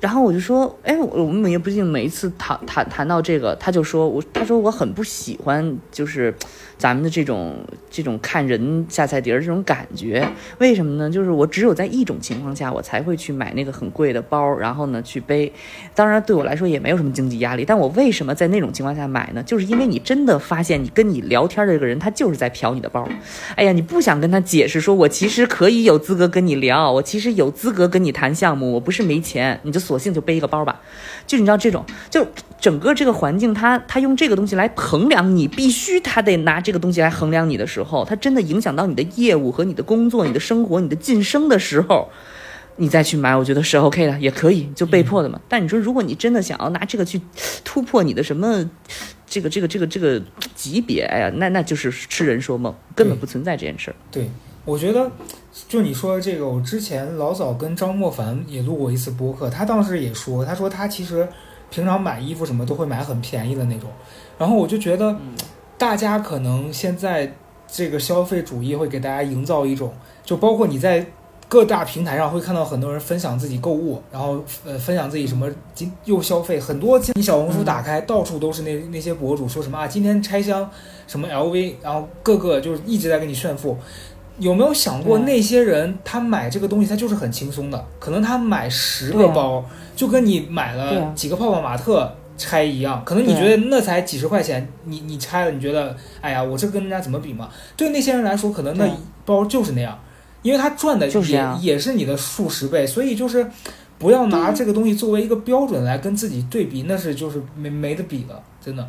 [0.00, 6.34] 然后我就说，哎，我我们也不一定每一次谈谈谈到这个，他就说我，他说我很不喜欢，就是
[6.78, 7.56] 咱们的这种
[7.90, 10.26] 这种看人下菜碟儿这种感觉，
[10.58, 11.10] 为什么呢？
[11.10, 15.52] 就是我只有在一种情况下，我才会去买那个很贵的包，然后呢去背。
[15.94, 19.42] 当然对我来说也没有什么经济压力，但我为什么在那种情况下买呢？
[19.42, 23.08] 就是因为你真的发现你跟你聊天的这个人，他就是在嫖你的包。
[23.56, 30.80] 哎呀，你不想跟他解释说，我其实可以有资格跟你聊，我其实有资格跟你谈项目，我不是没钱，你就索性就背一个包吧。
[31.26, 32.24] 就你知道这种，就
[32.60, 42.06] 整个这个环境，他他用这个东西来衡量你，必须他得拿这个东西来衡量你的时候，它真的影响到你的业务和你的工作、你的生活、你的晋升的时候。
[42.80, 45.40] 你再去买，我觉得是 OK 的，也可以，就被迫的嘛。
[45.48, 47.20] 但你说，如果你真的想要拿这个去
[47.64, 48.70] 突破你的什么，
[49.26, 50.22] 这个这个这个这个
[50.54, 53.96] 级别，哎呀，那那就是痴人说梦，根本不存在这件事儿。
[54.12, 54.30] 对，
[54.64, 55.10] 我觉得
[55.68, 61.26] 就你说的这个，我之前老早跟张莫凡也录过一次播客，他当时也说，他说他其实
[61.70, 63.90] 平常买衣服什么都会买很便宜的那种，
[64.38, 65.16] 然后我就觉得
[65.78, 67.32] 大家可能现在
[67.66, 69.92] 这个消费主义会给大家营造一种，
[70.24, 71.06] 就包括你在。
[71.50, 77.00] 各大平台上会看到很多人分享自己购物，然后呃分享自己什么今又消费很多。
[77.14, 80.70] 你小红书打开，到处都是那那些博主说什么啊，今天拆箱
[81.06, 83.74] 什么 LV，然后各个就是一直在给你炫富。
[84.38, 89.64] 有没有想过那些人他买这个东西他就是很轻松的，可能他买十个包
[89.96, 97.50] 就跟你买了几个泡泡玛特拆一样，可能你觉得那才几十块钱，你你拆了你觉得哎呀我这跟人家怎么比嘛？
[97.76, 98.88] 对那些人来说，可能那
[99.26, 99.98] 包就是那样。
[100.40, 103.44] 因为他赚的也就是也是你的数十倍，所以就是
[103.98, 108.88] 不要拿这个东西作为一个标准来跟自己对比，那是就是没没得比的，真的。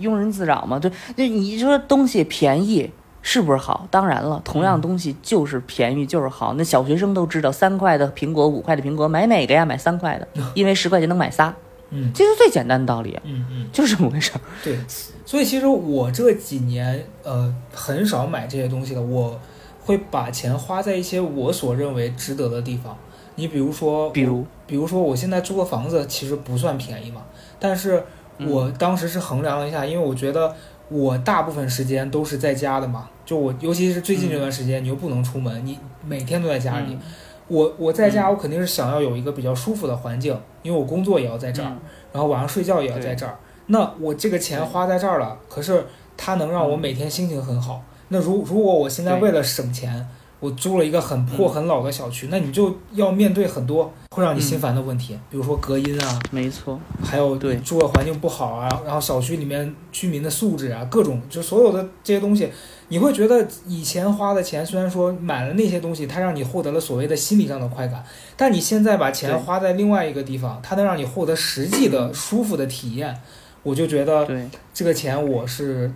[0.00, 3.86] 庸人自扰嘛，对，就你说东西便宜是不是好？
[3.90, 6.54] 当然了，同样东西就是便宜就是好。
[6.54, 9.66] 那小学生都知道，三块的苹果，五块的苹果，买哪个呀？
[9.66, 11.54] 买三块的， 因为十块钱能买仨，
[11.90, 14.40] 嗯这是最简单的道理啊，嗯嗯，就是这么回事儿。
[14.64, 14.76] 对。
[15.24, 19.40] 所以其实我这几年呃很少买这些东西了，我
[19.80, 22.96] 会把钱花在一些我所认为值得的地方。
[23.34, 27.22] 你比如说，比如，比如说我现在租个房子其实不算便宜嘛，
[27.58, 28.02] 但是
[28.38, 30.54] 我当时是衡量了一下，因为我觉得
[30.88, 36.94] 我大部分时间都是在家的嘛，就我尤其是最近这段时间，你又不能出门，你每天都在家里。
[36.94, 37.00] 嗯
[37.48, 41.78] 我我在家，我肯定是想要有一个比较舒服的环境，因为我工作也要在这儿，嗯
[42.12, 43.36] 然后晚上睡觉也要在这儿。
[43.66, 45.84] 那我这个钱花在这儿了，可是
[46.16, 47.82] 它能让我每天心情很好。
[48.08, 62.50] 那如如果我现在为了省钱，我租了一个很破嗯很老的小区，那你就要面对很多会让你心烦的问题，比如说隔音啊，没错，还有对住的环境不好啊，然后小区里面居民的素质啊，各种就所有的这些东西，
[62.88, 68.04] 你会觉得以前花的钱虽然说买了那些东西，它让你获得了所谓的心理上的快感，
[68.36, 73.16] 但你现在把钱花在另外一个地方，它能让你获得实际的舒服的体验，
[73.64, 75.92] 我就觉得对，这个钱我是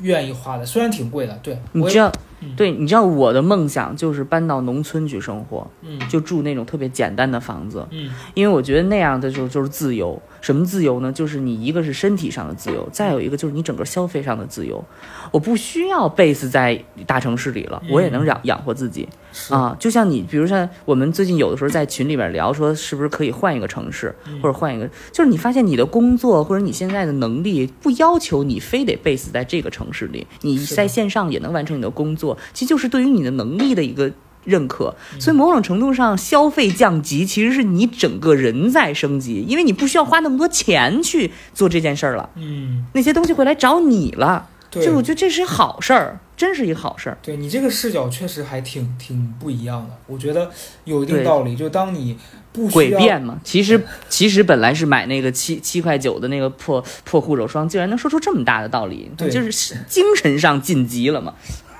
[0.00, 10.20] 愿意花的，虽然挺贵的，对你知道嗯，对，你知道我的梦想就是搬到农村去生活，嗯就住那种特别简单的房子，嗯因为我觉得那样的就就是自由。
[10.42, 11.10] 什么自由呢？
[11.10, 14.84] 就是你一个是身体上的自由，再有一个就是你整个消费上的自由。
[15.30, 19.74] 我不需要 base 在大城市里了，我也能养养活自己是啊。
[19.78, 34.10] 就像你，比如像我们最近有的时候在群里边聊，说是不是可以换一个城市，或者换一个，就是你发现你的工作或者你现在的能力不要求你非得 base 在这个城市里，你在线上也能完成你的工作，其实就是对于你的能力的一个。
[34.44, 44.48] 认可，所以某种程度上，消费降级其实是你整个人在升级，因为你不需要花那么多钱去做这件事儿了，嗯，那些东西会来找你了。
[44.70, 47.18] 对，就我觉得这是好事儿，真是一个好事儿。
[47.22, 50.50] 对你这个视角确实还挺挺不一样的，我觉得
[50.84, 51.54] 有一定道理。
[51.54, 52.16] 就当你
[52.54, 59.28] 不诡辩嘛，其实其实本来是买那个七七块九的那个破破护手霜，竟然能说出这么大的道理，对。
[59.28, 61.34] 就是精神上晋级了嘛。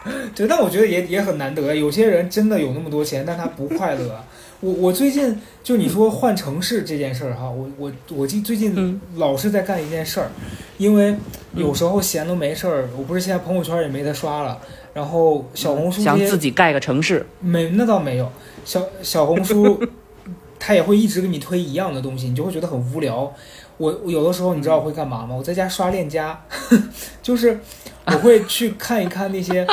[0.35, 1.75] 对，但我觉得也也很难得。
[1.75, 4.19] 有些人真的有那么多钱，但他不快乐。
[4.61, 10.31] 我我最近就你说换城市这件事儿哈，我我我最最近嗯老是在干一件事儿，
[10.79, 11.17] 因为
[11.55, 14.57] 有时候闲都没事儿，我不是现在朋友圈也没得刷了，
[14.95, 18.31] 然后小红书想自己盖个城市，没那倒没有，
[18.65, 19.83] 小小红书
[20.61, 23.35] 它也会一直给你推一样的东西，你就会觉得很无聊。
[23.83, 25.35] 我我有的时候你知道我会干嘛吗？
[25.37, 26.41] 我在家刷链家，
[27.21, 27.59] 就是
[28.07, 29.67] 我会去看一看那些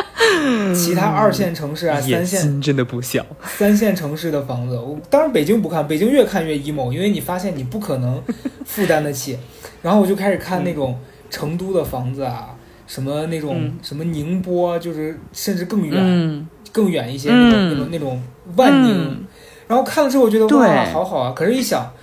[0.73, 3.23] 其他二线城市啊、 三线心真的不小。
[3.45, 4.75] 三线城市的房子。
[4.75, 8.19] 我当然北京不看，北京越看越 emo，因为你发现你不可能
[8.65, 9.37] 负担得起。
[9.83, 10.97] 然后我就开始看那种
[11.29, 12.55] 成都的房子啊，
[12.87, 18.23] 什么那种、嗯什么宁波，就是甚至更远、嗯，更远一些那种、嗯那种那种
[18.55, 18.91] 万宁。
[18.91, 19.25] 嗯
[19.69, 21.31] 然后看了之后，我觉得哇，好好啊。
[21.35, 21.93] 可是，一想，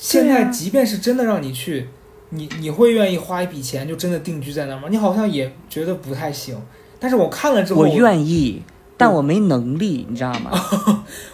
[0.00, 1.86] 现在即便是真的让你去，
[2.30, 4.88] 你你会愿意花一笔钱就真的定居在那儿吗？
[4.90, 6.58] 你好像也觉得不太行。
[6.98, 8.62] 但是我看了之后，我愿意，
[8.96, 10.50] 但我没能力，你知道吗？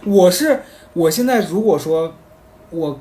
[0.05, 0.62] 我 是
[0.95, 2.12] 我现在如果说
[2.71, 3.01] 我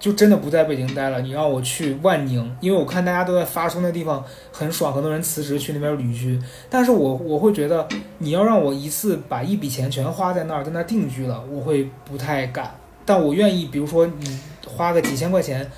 [0.00, 6.40] 就真的不在北京待了，你让我去万宁，因为我看大家都在发说那地方很爽，很多人辞职去那边旅居。
[6.68, 7.86] 但是我我会觉得
[8.18, 12.74] 你要让我一次把一笔钱全花在那儿，在那儿定居了，我会不太敢。
[13.04, 14.38] 但我愿意，比如说你
[14.68, 15.68] 花个几千块钱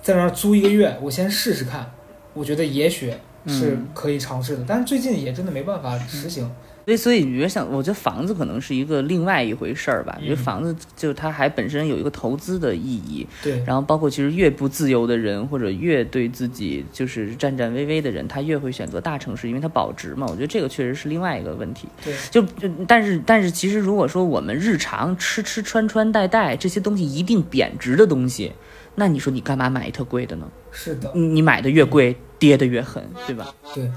[0.00, 1.90] 在那儿租一个月，我先试试看，
[2.32, 3.12] 我觉得也许
[3.46, 4.64] 是嗯可以尝试的。
[4.66, 6.50] 但是最近也真的没办法实行。
[6.86, 10.16] 所以，所以你觉得像，我觉得房子可能是一个另外一回事儿吧。
[10.20, 20.28] 我觉得嗯房子就它还本身有一个投资的意义，对，然后包括其实越不自由的人，或者越对自己就是战战巍巍的人，他越会选择大城市，因为它保值嘛。
[20.30, 21.88] 我觉得这个确实是另外一个问题。
[22.04, 28.52] 对，就就但是但是其实如果说我们日常吃吃穿穿戴戴这些东西一定贬值的东西，
[28.94, 30.48] 那你说你干嘛买一特贵的呢？
[30.70, 33.52] 是的，你你买的越贵，跌的越狠，对吧？
[33.74, 33.90] 对。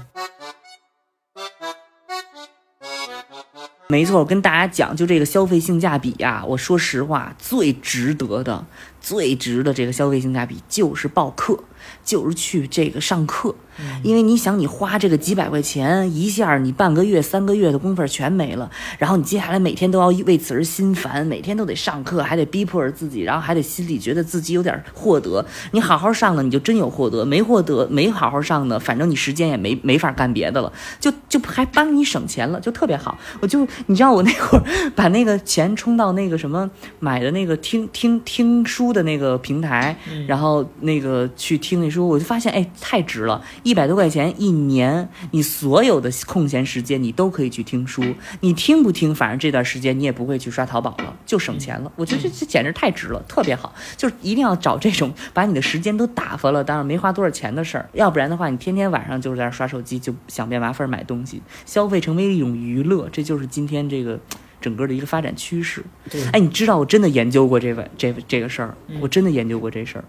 [3.90, 8.64] 没错，我跟大家讲，就这个消费性价比呀、我说实话，最值得的、
[9.00, 11.58] 最值的这个消费性价比就是报课，
[12.04, 13.54] 就是去这个上课。
[14.02, 25.42] 因为你想，你花这个几百块钱，一下你半个月、三个月的工夫全没了，然后你接下来每天都要为此而心烦，每天都得上课，还得逼迫着自己，然后还得心里觉得自己有点获得。
[25.70, 30.70] 你好好上呢，你就真有获得；没获得，没好好上呢，反正你时间也没没法干别的了，
[31.00, 33.16] 就就还帮你省钱了，就特别好。
[33.40, 34.64] 我就你知道，我那会儿
[34.94, 36.68] 把那个钱充到那个什么
[36.98, 48.02] 买的那个听听听书的那个平台，然后那个去听那书，我就发现哎太值了，一百多块钱一年，你所有的空闲时间你都可以去听书，
[48.40, 51.90] 你听不听，反正这段时间你也不会去刷淘宝了，就省钱了。
[51.96, 64.20] 我觉得这这简直太值了，特别好，就是一定要找这种把你的时间都打发了，当然没花多少钱的事儿，要不然的话，你天天晚上就是在那刷手机，就想变麻烦买东西，消费成为一种娱乐，这就是今天这个。
[64.60, 66.22] 整个的一个发展趋势，对。
[66.32, 68.98] 哎，你知道我真的研究过这个这个这个事儿，嗯。
[69.00, 70.04] 我真的研究过这事儿，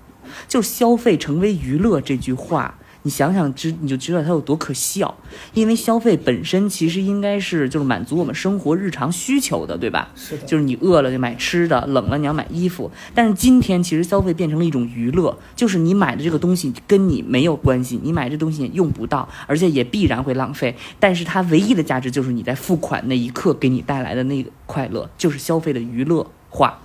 [0.48, 5.18] 就是消费成为娱乐这句话，你想想知你就知道它有多可笑，
[5.54, 10.10] 因为消费本身其实应该是就是满足我们生活日常需求的，对吧？
[10.16, 12.92] 是的，就是你饿了就买吃的，冷了你要买衣服。
[13.16, 20.76] 但是今天其实消费变成了一种娱乐，就是你买的这个东西跟你没有关系，你买这东西也用不到，而且也必然会浪费。
[21.00, 26.80] 但是它唯一的价值就是你在付款那一刻给你带来的那个快乐，就是消费的娱乐化，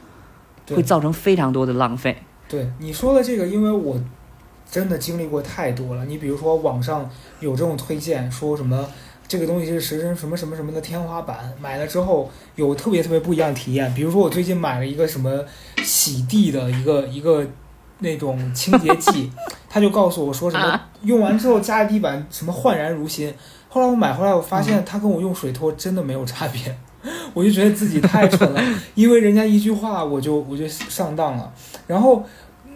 [0.70, 2.22] 会造成非常多的浪费。
[2.48, 3.98] 对你说的这个，因为我
[4.70, 6.04] 真的经历过太多了。
[6.04, 7.08] 你比如说网上
[7.40, 8.88] 有这种推荐，说什么
[9.28, 13.92] 这个东西是时针什么什么什么的天花板，买了之后有特别特别不一样的体验。
[13.94, 15.44] 比如说我最近买了一个什么
[15.82, 17.44] 洗地的一个一个
[17.98, 19.30] 那种清洁剂，
[19.68, 23.32] 他就告诉我说什么啊用完之后家里地板什么焕然如新。
[23.68, 26.76] 后来我买回来，我发现它跟我用水拖真的没有差别。
[27.34, 28.60] 我就觉得自己太蠢了，
[28.96, 31.52] 因为人家一句话我就我就上当了。
[31.86, 32.24] 然后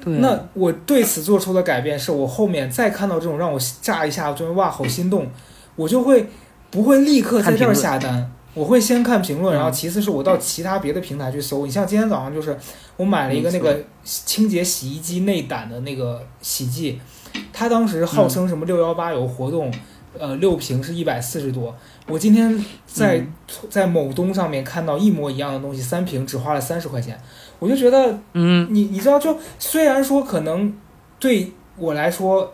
[0.03, 5.27] 对，那我对此做出的改变，是我后面再看到这种让我炸一下，我就会哇好心动，
[5.77, 6.29] 我就会
[6.71, 11.67] 不会立刻在这儿下单，我会先看评论，嗯然后其次是我到其他别的平台去搜。
[11.67, 12.57] 你像今天早上就是
[12.97, 17.01] 我买了一个那个清洁洗衣机内胆的那个洗剂，
[17.53, 19.73] 它当时号称什么六幺八有活动，
[20.19, 21.77] 呃六瓶是一百四十多，
[22.11, 23.33] 我今天在、嗯。
[23.69, 27.19] 在某东上面看到一模一样的东西，三瓶只花了三十块钱，
[27.59, 28.67] 我就觉得嗯。
[28.71, 30.73] 你你知道，就虽然说可能
[31.19, 32.53] 对我来说，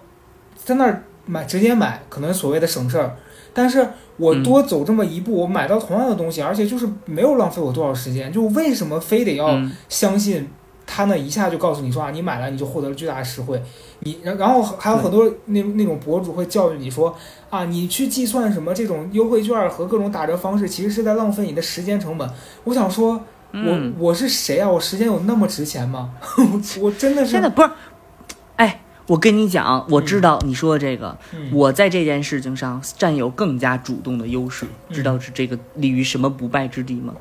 [0.56, 3.14] 在那儿买直接买可能所谓的省事儿，
[3.52, 3.86] 但是
[4.16, 4.42] 我嗯。
[4.42, 9.70] 多走这么一步，我买到同样的东西，而且就是没有浪费我多少时间，就为什么非得要嗯。
[9.88, 10.48] 相信
[10.86, 13.60] 他呢一下就告诉你说啊，你买了你就获得了巨大的实惠，
[14.00, 17.14] 你然然后还有很多那那种博主会教育你说
[17.50, 22.30] 啊，你去计算什么这种优惠券和各种打折方式，其实是在浪费你的时间成本。
[22.64, 23.20] 我想说。
[23.52, 24.68] 嗯，我我是谁啊？
[24.68, 26.10] 我时间有那么值钱吗？
[26.36, 27.70] 我我真的是真的不是，
[28.56, 37.14] 哎，我跟你讲，我知道你说的这个，嗯我在这件事情上占有更加主动的优势，嗯知道是这个立于什么不败之地吗？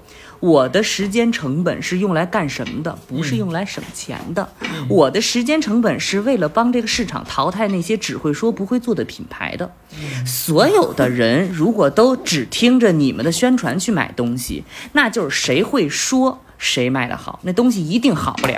[0.45, 2.95] 我的时间成本是用来干什么的？
[3.07, 4.47] 不是嗯用来省钱的。
[4.61, 9.71] 嗯我的时间成本是为了帮这个市场淘汰那些只会说不会做的品牌的。
[9.97, 18.55] 嗯所有的人如果都只听着你们的宣传去买东西，那就是谁会说谁卖的好，那东西一定好不了。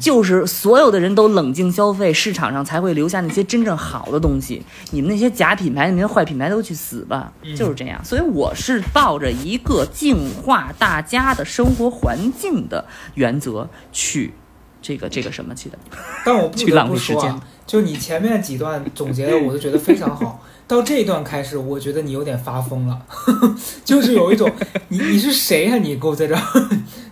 [0.00, 4.60] 就是所有的人都冷静消费，市场上才会留下那些真正好的东西。
[4.90, 7.32] 你们那些假品牌、你们那些坏品牌都去死吧！
[7.44, 8.04] 嗯就是这样。
[8.04, 12.84] 所以我是抱着一个净化大家的生活环境的
[13.14, 14.34] 原则去
[14.82, 15.78] 这个这个什么去的。
[16.24, 20.44] 但我 不去得不浪费时间就你前面几段总结的，我都觉得非常好。
[20.66, 23.00] 到这一段开始，我觉得你有点发疯了，
[23.86, 24.50] 就是有一种
[24.88, 26.42] 你你是谁呀、你给我在这儿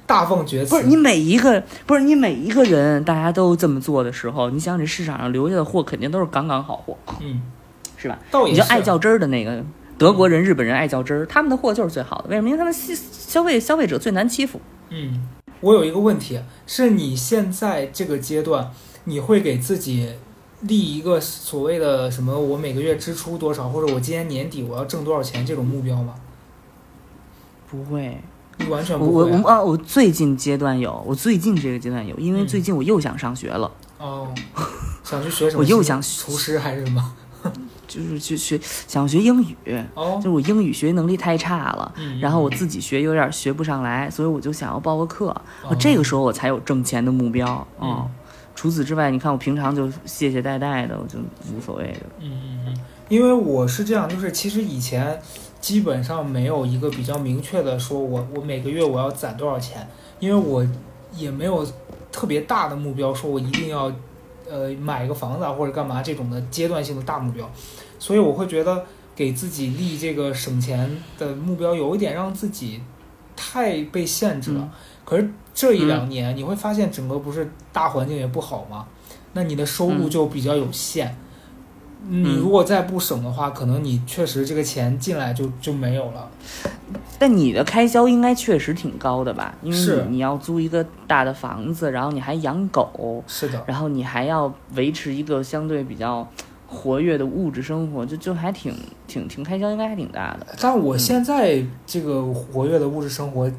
[0.06, 0.70] 大放厥词？
[0.70, 7.42] 不是你每一个，不是你每一个人，大家都这么做的时候，你想这市场上留下的货肯定都是杠杠好货，嗯，
[7.96, 8.18] 是吧？
[8.30, 9.64] 倒也你就爱较真儿的那个
[9.98, 12.28] 德国人、日本人爱较真儿，他们的货就是最好的。
[12.28, 12.48] 为什么？
[12.48, 14.60] 因为他们消消费消费者最难欺负。
[14.90, 15.26] 嗯，
[15.60, 18.70] 我有一个问题，是你现在这个阶段，
[19.04, 20.12] 你会给自己
[20.60, 22.38] 立一个所谓的什么？
[22.38, 26.14] 我每个月支出多少，或者我今年年底我要挣多少钱这种目标吗？
[27.68, 28.22] 不会，你
[28.68, 29.26] 完全我不会、啊。
[29.32, 34.28] 我我啊，我最近阶段有，我最近这个阶段有，因为嗯最近我又想上学了，哦，
[35.04, 35.60] 想去学什么？
[35.62, 37.14] 我又想厨师还是什么？
[37.86, 39.56] 就是去学想学英语，
[39.94, 41.92] 哦就，是我英语学习能力太差了。
[41.96, 45.28] 嗯然后我自己学有点学不上来，所以我就想要报个课，
[45.62, 47.66] 哦这个时候我才有挣钱的目标。
[47.80, 48.10] 嗯哦，
[48.56, 51.18] 除此之外，你看我平常就懈懈怠怠的，我就
[51.54, 52.00] 无所谓的。
[52.20, 52.76] 嗯嗯嗯，
[53.08, 55.20] 因为我是这样，就是其实以前
[55.66, 59.84] 基本上没有一个比较明确的说我我每个月我要攒多少钱，
[60.20, 60.64] 因为我
[61.12, 61.66] 也没有
[62.12, 63.92] 特别大的目标，说我一定要
[64.48, 67.50] 呃买一个房子啊或者干嘛这种的阶段性的大目标，
[67.98, 68.84] 所以我会觉得
[69.16, 70.88] 给自己立这个省钱
[71.18, 72.80] 的目标有一点让自己
[73.34, 74.60] 太被限制了。
[74.60, 74.70] 嗯
[75.04, 78.86] 可是这一两年你会发现整个不是大环境也不好吗？
[79.32, 81.16] 那你的收入嗯就比较有限。
[82.08, 86.30] 你嗯如果再不省的话，可能你确实这个钱进来就就没有了。
[87.18, 89.54] 但你的开销应该确实挺高的吧？
[89.62, 96.26] 因为是你你要租一个大的房子，然后你还养狗，是的，然后你还要维持一个相对比较
[96.66, 98.74] 活跃的物质生活，就就还挺
[99.06, 100.46] 挺挺开销，应该还挺大的。
[100.60, 103.50] 但我现在这个活跃的物质生活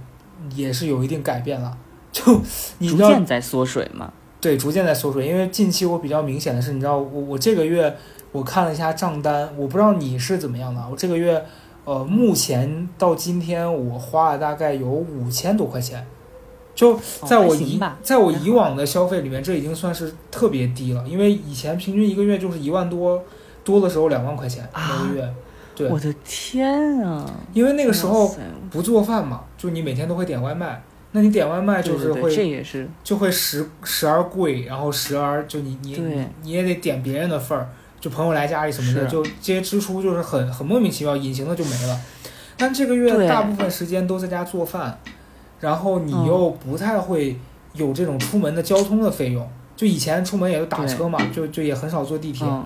[0.55, 1.75] 也是有一定改变了。
[2.11, 2.41] 就
[2.77, 4.11] 你逐，渐在缩水嘛。
[4.39, 5.27] 对，逐渐在缩水。
[5.27, 7.95] 因为近期我比较明显的是，你知道，我我这个月
[8.31, 10.81] 我看了一下账单，我不知道你是怎么样的。
[10.91, 11.43] 我这个月，
[11.85, 16.05] 呃，目前到今天我花了大概有五千多块钱，
[16.75, 21.03] 就在哦我以、在我以往的消费里面，这已经算是特别低了。
[21.07, 23.23] 因为以前平均一个月就是一万多，
[23.63, 25.33] 多的时候两万块钱啊每个月。
[25.77, 27.23] 对我的天啊！
[27.53, 28.35] 因为那个时候
[28.71, 37.69] 不做饭嘛，就你每天都会点外卖，那你点外卖就是对对对会这也是就会时时而贵，然后时而就你你你也得点别人的份儿，
[37.99, 41.99] 就朋友来家里什么的，就这些支出就是很很莫名其妙，隐形的就没了。
[42.57, 44.99] 但这个月大部分时间都在家做饭，
[45.59, 47.37] 然后你嗯又不太会
[47.73, 52.45] 有这种出门的交通的费用，就以前出门也都打车嘛，就就也很少坐地铁。
[52.47, 52.65] 嗯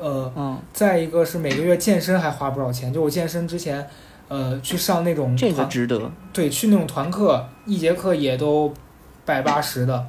[0.00, 3.84] 呃，嗯，再一个是每个月健身还花不少钱，就我健身之前，
[4.28, 6.08] 呃，去上那种这个团值得。
[6.32, 8.72] 对，去那种团课，一节课也都
[9.24, 10.06] 百八十的，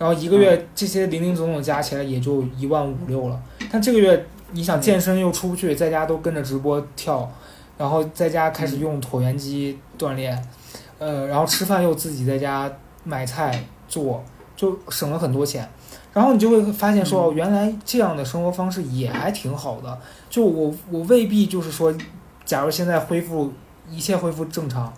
[0.00, 3.38] 然后一个月这些零零总总加起来也就一万五六了。
[3.70, 7.30] 但这个月你想健身又出不去，在家都跟着直播跳，
[7.76, 10.42] 然后在家开始用椭圆机锻炼，
[10.98, 12.72] 呃，然后吃饭又自己在家
[13.04, 14.24] 买菜做，
[14.56, 15.68] 就省了很多钱。
[16.14, 20.00] 然后你就会发现说，哦原来这样的生活方式也还挺好的。
[20.30, 21.94] 就我我未必就是说，
[22.46, 23.52] 假如现在恢复
[23.90, 24.90] 一切恢复正常，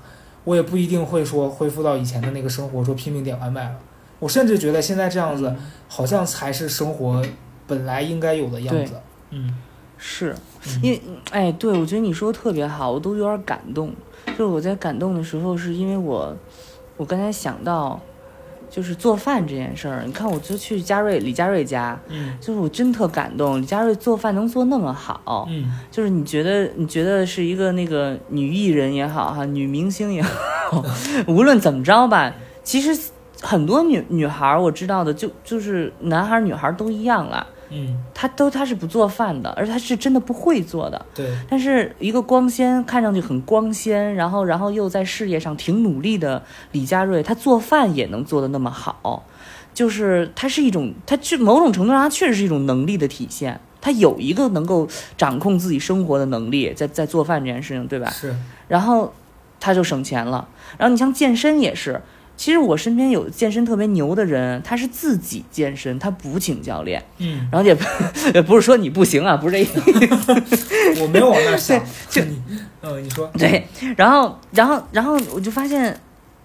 [0.45, 3.75] 我也不一定会说恢复到以前的那个生活，说拼命点外卖了。
[4.23, 5.53] 我甚至觉得现在这样子，
[5.89, 7.21] 好像才是生活
[7.67, 8.95] 本来应该有的样子。
[9.31, 9.53] 嗯，
[9.99, 10.33] 是
[10.69, 11.03] 嗯因为
[11.33, 13.93] 哎，对我觉得你说的特别好，我都有点感动。
[14.27, 16.37] 就是我在感动的时候，是因为我
[16.97, 18.01] 我刚才想到，
[18.71, 20.05] 就是做饭这件事儿。
[20.07, 30.85] 你看，我就去嘉瑞李佳瑞家，嗯就是我真特感动，李佳瑞做饭能做那么好，嗯就是你觉得你觉得是一个那个女艺人也好哈，女明星也好，
[31.27, 32.97] 无论怎么着吧，其实
[33.43, 41.05] 很多女女孩儿我知道的，就就是男孩儿女孩儿都一样啦，嗯，他都他是不做饭的，而他是真的不会做的。
[41.15, 49.25] 对，但是一个光鲜，看上去很光鲜，然后然后又在事业上挺努力的李佳瑞，他做饭也能做的那么好，
[49.75, 53.61] 就是他是一种，他去某种程度上，他确实是一种能力的体现。
[53.81, 54.87] 他有一个能够
[55.19, 58.09] 掌控自己生活的能力，在在做饭这件事情，对吧？
[58.09, 58.33] 是，
[58.69, 59.13] 然后
[59.59, 60.47] 他就省钱了。
[60.79, 62.01] 然后你像健身也是，
[62.43, 67.85] 其实我身边有健身特别牛的人，他是自己健身，他不请教练，嗯，然后也不
[68.35, 69.81] 也不是说你不行啊，不是这意思。
[71.01, 71.81] 我没有往那儿想，
[72.11, 72.43] 就你，
[72.81, 73.65] 嗯，你说，对，
[73.97, 75.97] 然后，然后，然后我就发现，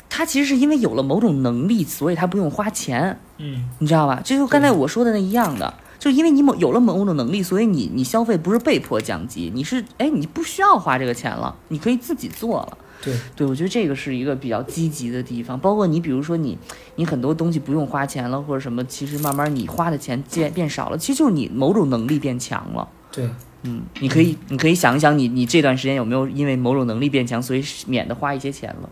[0.08, 4.22] 他其实是因为有了某种能力，所以他不用花钱，嗯你知道吧？
[4.24, 12.78] 这就跟刚才我说的那一样的，就因为你某有了某种能力，所以你你消费不是被迫降级，你是哎，你不需要花这个钱了，你可以自己做了。
[13.02, 15.60] 对，对，我觉得这个是一个比较积极的地方。
[15.60, 16.58] 包括你，比如说你，
[16.96, 22.88] 你很多东西不用花钱了，或者什么，其实慢慢你花的钱变变少了，其实就是你某种能力变强了。
[23.12, 23.30] 对，
[23.64, 28.90] 嗯，你可以，你可以想一想你，你这段时间有没有因为某种能力变强，所以免得花一些钱了？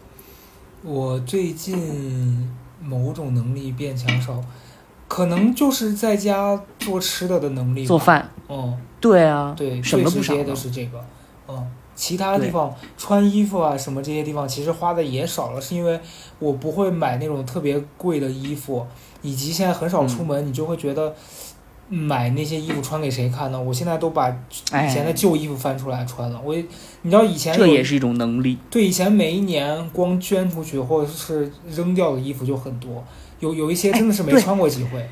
[0.84, 2.52] 我最近
[2.82, 4.40] 某种能力变强少，
[5.08, 7.86] 可能就是在家做吃的的能力。
[7.86, 10.56] 做饭，嗯，对啊，对，什么不少呢？
[10.56, 11.04] 是这个，
[11.48, 16.00] 嗯，其他地方穿衣服啊什么这些地方，其实花的也少了，是因为
[16.40, 18.86] 我不会买那种特别贵的衣服，
[19.22, 21.16] 以及现在很少出嗯门，你就会觉得
[21.88, 23.62] 买那些衣服穿给谁看呢？
[23.62, 24.34] 我现在都把以
[24.70, 26.42] 前的哎，旧衣服翻出来穿了。
[26.44, 26.54] 我
[27.04, 28.58] 你知道以前这也是一种能力。
[28.70, 33.04] 对以前每一年光捐出去或者是扔掉的衣服就很多，
[33.40, 35.08] 有有一些真的是没穿过几回。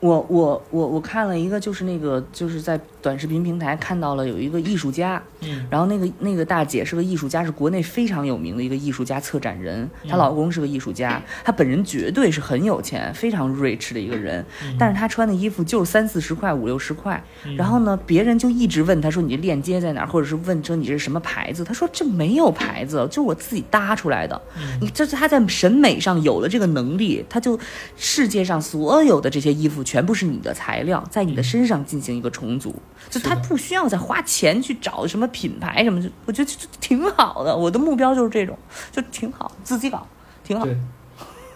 [0.00, 5.66] 我我我我看了一个，就是那个就是在短视频平台看到了有一个艺术家，嗯。
[5.68, 14.76] 然后那个那个大姐是个艺术家，是国内非常有名的一个艺术家策展人，她嗯老公是个艺术家，她本人绝对是很有钱、非常 rich 的一个人，嗯。
[14.78, 17.56] 但是她穿的衣服就是三四十块、五六十块，嗯。
[17.56, 24.40] 然后呢，别人就一直问她说你这链接在哪儿，或者是问说你这是什么牌子，她说这没有牌子，就是我自己搭出来的。
[24.56, 24.78] 嗯。
[24.80, 27.58] 你这是她在审美上有了这个能力，她就
[27.96, 32.74] 世界上所有的这些衣服全部是你的材料，在你的身上进行一个重组，
[33.08, 37.56] 就他不需要再花钱去找什么品牌什么，就我觉得这这挺好的。
[37.56, 38.54] 我的目标就是这种，
[38.92, 40.06] 就挺好，自己搞
[40.44, 40.66] 挺好。
[40.66, 40.76] 对，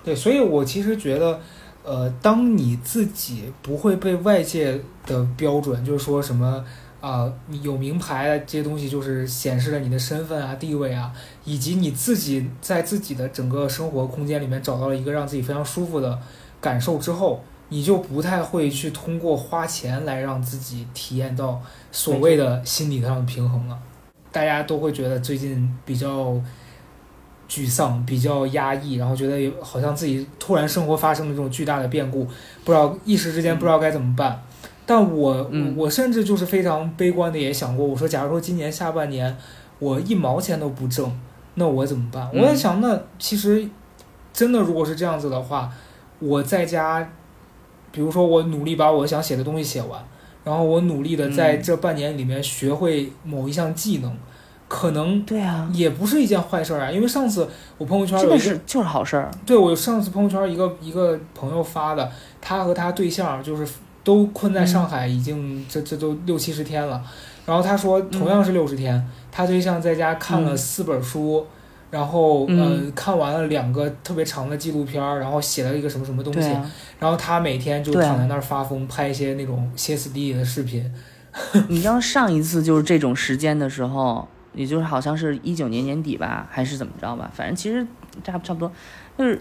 [0.03, 1.39] 对，所以我其实觉得，
[1.85, 6.65] 呃，当你自己不会被外界的标准，就是说什么
[7.03, 11.13] 啊、你有名牌啊这些东西，就是显示了你的身份啊、地位啊，
[11.45, 16.19] 以及你自己在自己的整个生活空间里面找到了一个让自己非常舒服的
[16.63, 21.59] 感受之后，你就不太会去通过花钱来让自己体验到
[21.91, 23.79] 所谓的心理上的平衡了。
[24.31, 26.39] 大家都会觉得最近比较
[27.49, 32.27] 沮丧、比较压抑，然后觉得好像自己突然生活发生了这种巨大的变故，
[32.63, 34.43] 不知道一时之间不知道该怎么办。
[34.85, 39.35] 但我、嗯我甚至就是非常悲观的也想过，我说假如说今年下半年
[39.79, 41.11] 我一毛钱都不挣，
[41.55, 42.29] 那我怎么办？
[42.35, 43.67] 嗯我在想，那其实
[44.31, 45.73] 真的如果是这样子的话，
[46.19, 47.11] 我在家，
[47.93, 50.03] 比如说我努力把我想写的东西写完，
[50.43, 54.17] 然后我努力的在嗯这半年里面学会某一项技能，
[54.67, 56.91] 可能对啊，也不是一件坏事儿啊。
[56.91, 59.31] 因为上次我朋友圈真有一个，的是就是好事儿。
[59.45, 63.71] 对我上次朋友圈一个一个朋友发的，他和他对象就是
[64.03, 67.03] 都困在上海，已经这这都六七十天了。
[67.45, 71.47] 然后他说同样是六十天，他对象在家看了嗯四本书。
[71.93, 72.59] 然后，嗯。
[72.59, 80.91] 呃，看完了两个特别长的纪录片儿，然后写了一个什么什么东西，啊，然后他每天就躺在那儿发疯，拍一些那种歇斯底里的视频。
[81.69, 87.87] 你知道上一次就是这种时间的时候，也就是好像是一九年年底吧，还是怎么着吧，反正其实
[88.25, 88.73] 差差不多，
[89.17, 89.41] 就是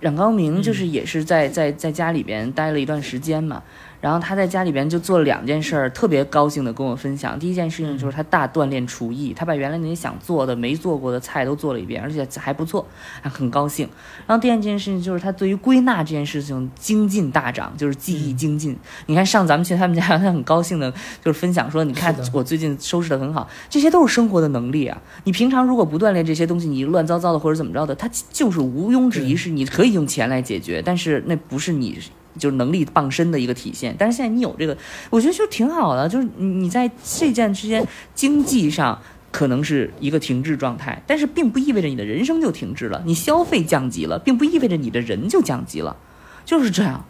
[0.00, 3.62] 冉高明就是也是在在在家里边待了一段时间嘛，
[4.02, 7.38] 然后他在家里边就做了两件事儿，特别高兴的跟我分享。
[7.38, 12.84] 第一件事情就是他大锻炼厨艺，他把原来那些想做的没做过的菜都做了一遍，而且还不错，
[13.20, 13.88] 还很高兴。
[14.26, 18.76] 然后第二件事情就是他对于归纳这件事情精进大涨，就是技艺精进。
[19.06, 20.92] 你看上咱们去他们家，他很高兴的，
[21.24, 25.00] 就是分享说，你看我最近收拾的很好，这些都是生活的能力啊。
[25.22, 31.96] 你平常如果不锻炼这些东西，你乱糟糟的或者怎么着的，他就是毋庸置疑是你可以用钱来解决，但是那不是你
[32.38, 33.94] 就是能力傍身的一个体现。
[33.98, 34.76] 但是现在你有这个，
[35.10, 38.98] 我觉得就挺好的，就是你在这件之间经济上。
[39.32, 43.02] 可能是一个停滞状态，但是并不意味着你的人生就停滞了。
[43.06, 45.96] 你消费降级了，并不意味着你的人就降级了，
[46.44, 47.02] 就是这样。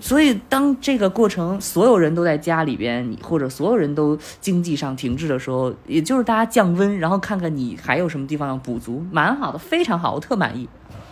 [0.00, 10.68] 所以，当这个过程所有人都在家里边，或者所有人都经济上停滞的时候，也就是大家降温，然后看看你还有什么地方要补足，蛮好的，非常好，我特满意。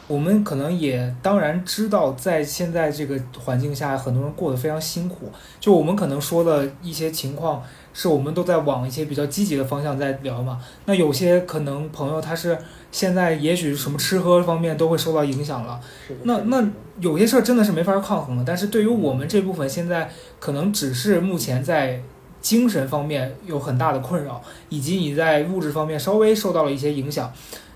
[0.07, 5.31] 我们可能也当然知道，在现在这个环境下，很多人过得非常辛苦。
[5.59, 7.63] 就我们可能说的一些情况，
[7.95, 10.61] 是我们都在往一些比较积极的方向在聊嘛。
[10.85, 12.59] 那有些可能朋友他是
[12.93, 15.81] 现在也许什么吃喝方面都会受到影响了，
[16.25, 16.63] 那那
[17.01, 18.45] 有些事儿真的是没法抗衡的。
[18.47, 22.03] 但是对于我们这部分，现在可能只是目前在
[22.43, 27.33] 精神方面有很大的困扰，以及你在物质方面稍微受到了一些影响。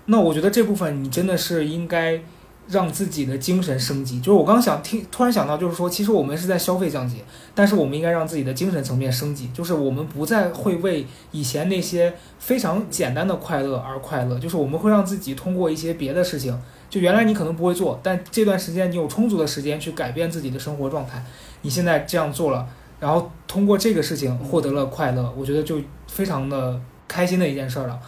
[0.09, 2.19] 那我觉得这部分你真的是应该
[2.67, 4.19] 让自己的精神升级。
[4.19, 7.17] 就是我刚想听，突然想到，就是说，其实我们是在消费降级，
[7.53, 9.49] 但是我们应该让自己的精神层面升级。
[9.53, 21.23] 就是我们不再会为以前那些非常简单的快乐而快乐，就是我们会让自己通过一些别的事情，就原来你可能不会做，但这段时间你有充足的时间去改变自己的生活状态。
[21.61, 22.67] 你现在这样做了，
[22.99, 27.99] 然后通过这个事情获得了快乐，我觉得就非常的开心的一件事儿了。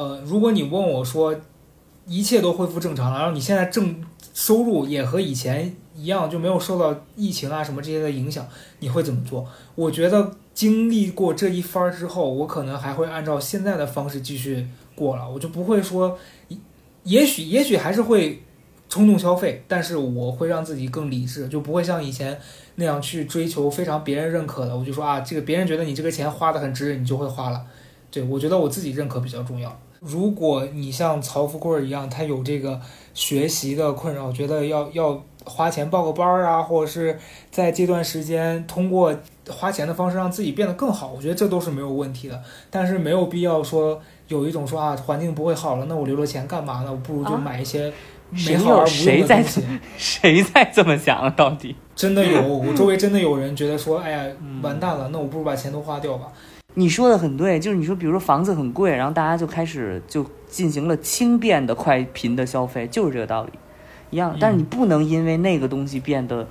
[0.00, 1.38] 呃，如果你问我说
[2.06, 8.48] 一切都恢复正常了，然后你现在正收入也和以前一样，就没有受到疫情啊什么这些的影响，
[8.78, 9.46] 你会怎么做？
[9.74, 16.18] 我觉得经历过这一番之后，我可能还会按照现在的方式继续过了，我就不会说，
[17.02, 18.42] 也许也许还是会
[18.88, 22.40] 冲动消费，但是我会让自己更理智，就不会像以前
[22.76, 24.74] 那样去追求非常别人认可的。
[24.74, 27.62] 我就说啊，这个别人觉得你这个钱花的很值，你就会花了。
[28.10, 29.78] 对我觉得我自己认可比较重要。
[30.00, 32.80] 如果你像曹富贵儿一样，他有这个
[33.14, 37.18] 学习的困扰，觉得要要花钱报个班儿啊，或者是
[37.50, 39.14] 在这段时间通过
[39.48, 42.42] 花钱的方式让自己变得更好，我觉得这都是没有问题的。
[42.70, 46.90] 但是没有必要说有一种说啊，环境不会好了，那我留了钱干嘛呢？
[46.90, 47.92] 我不如就啊买一些
[48.30, 49.62] 美好而无用的东西。
[49.98, 51.28] 谁在这么想啊？
[51.28, 51.76] 到底？
[51.94, 54.24] 真的有， 我周围真的有人觉得说，哎呀，
[54.62, 56.28] 完蛋了，那我不如把钱都花掉吧。
[56.74, 63.50] 你说的很对，就是你说，比如说房子很贵，然后大家就开始就进行了轻便的快频的消费，就是这个道理，
[64.10, 64.36] 一样。
[64.40, 66.46] 但是你不能因为那个东西变得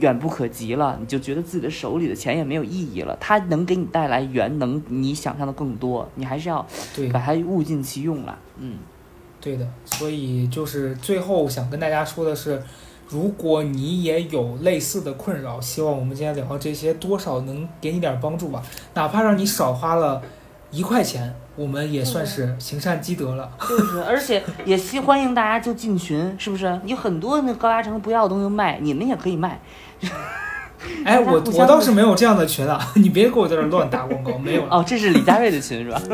[0.00, 3.16] 远不可及了，你就觉得自己的手里的钱也没有意义了。
[3.20, 8.38] 它能给你带来远能你想象的更多，你还是要对，把它物尽其用了。
[8.58, 8.78] 嗯，
[9.40, 12.62] 对的，所以就是最后想跟大家说的是，
[13.10, 18.62] 如果你也有类似的困扰，希望我们今天聊的这些多少能给你点帮助吧，
[18.94, 20.22] 哪怕让你少花了
[20.70, 23.50] 一块钱，我们也算是行善积德了。
[23.68, 26.80] 就是，而且也希欢迎大家就进群，是不是？
[26.84, 29.60] 有很多那高压城不要的东西卖，你们也可以卖。
[31.04, 34.62] 哎，我我倒是没有这样的群啊， 你别给我在这乱打广告，没有。
[34.70, 36.00] 哦，这是李佳瑞的群是吧？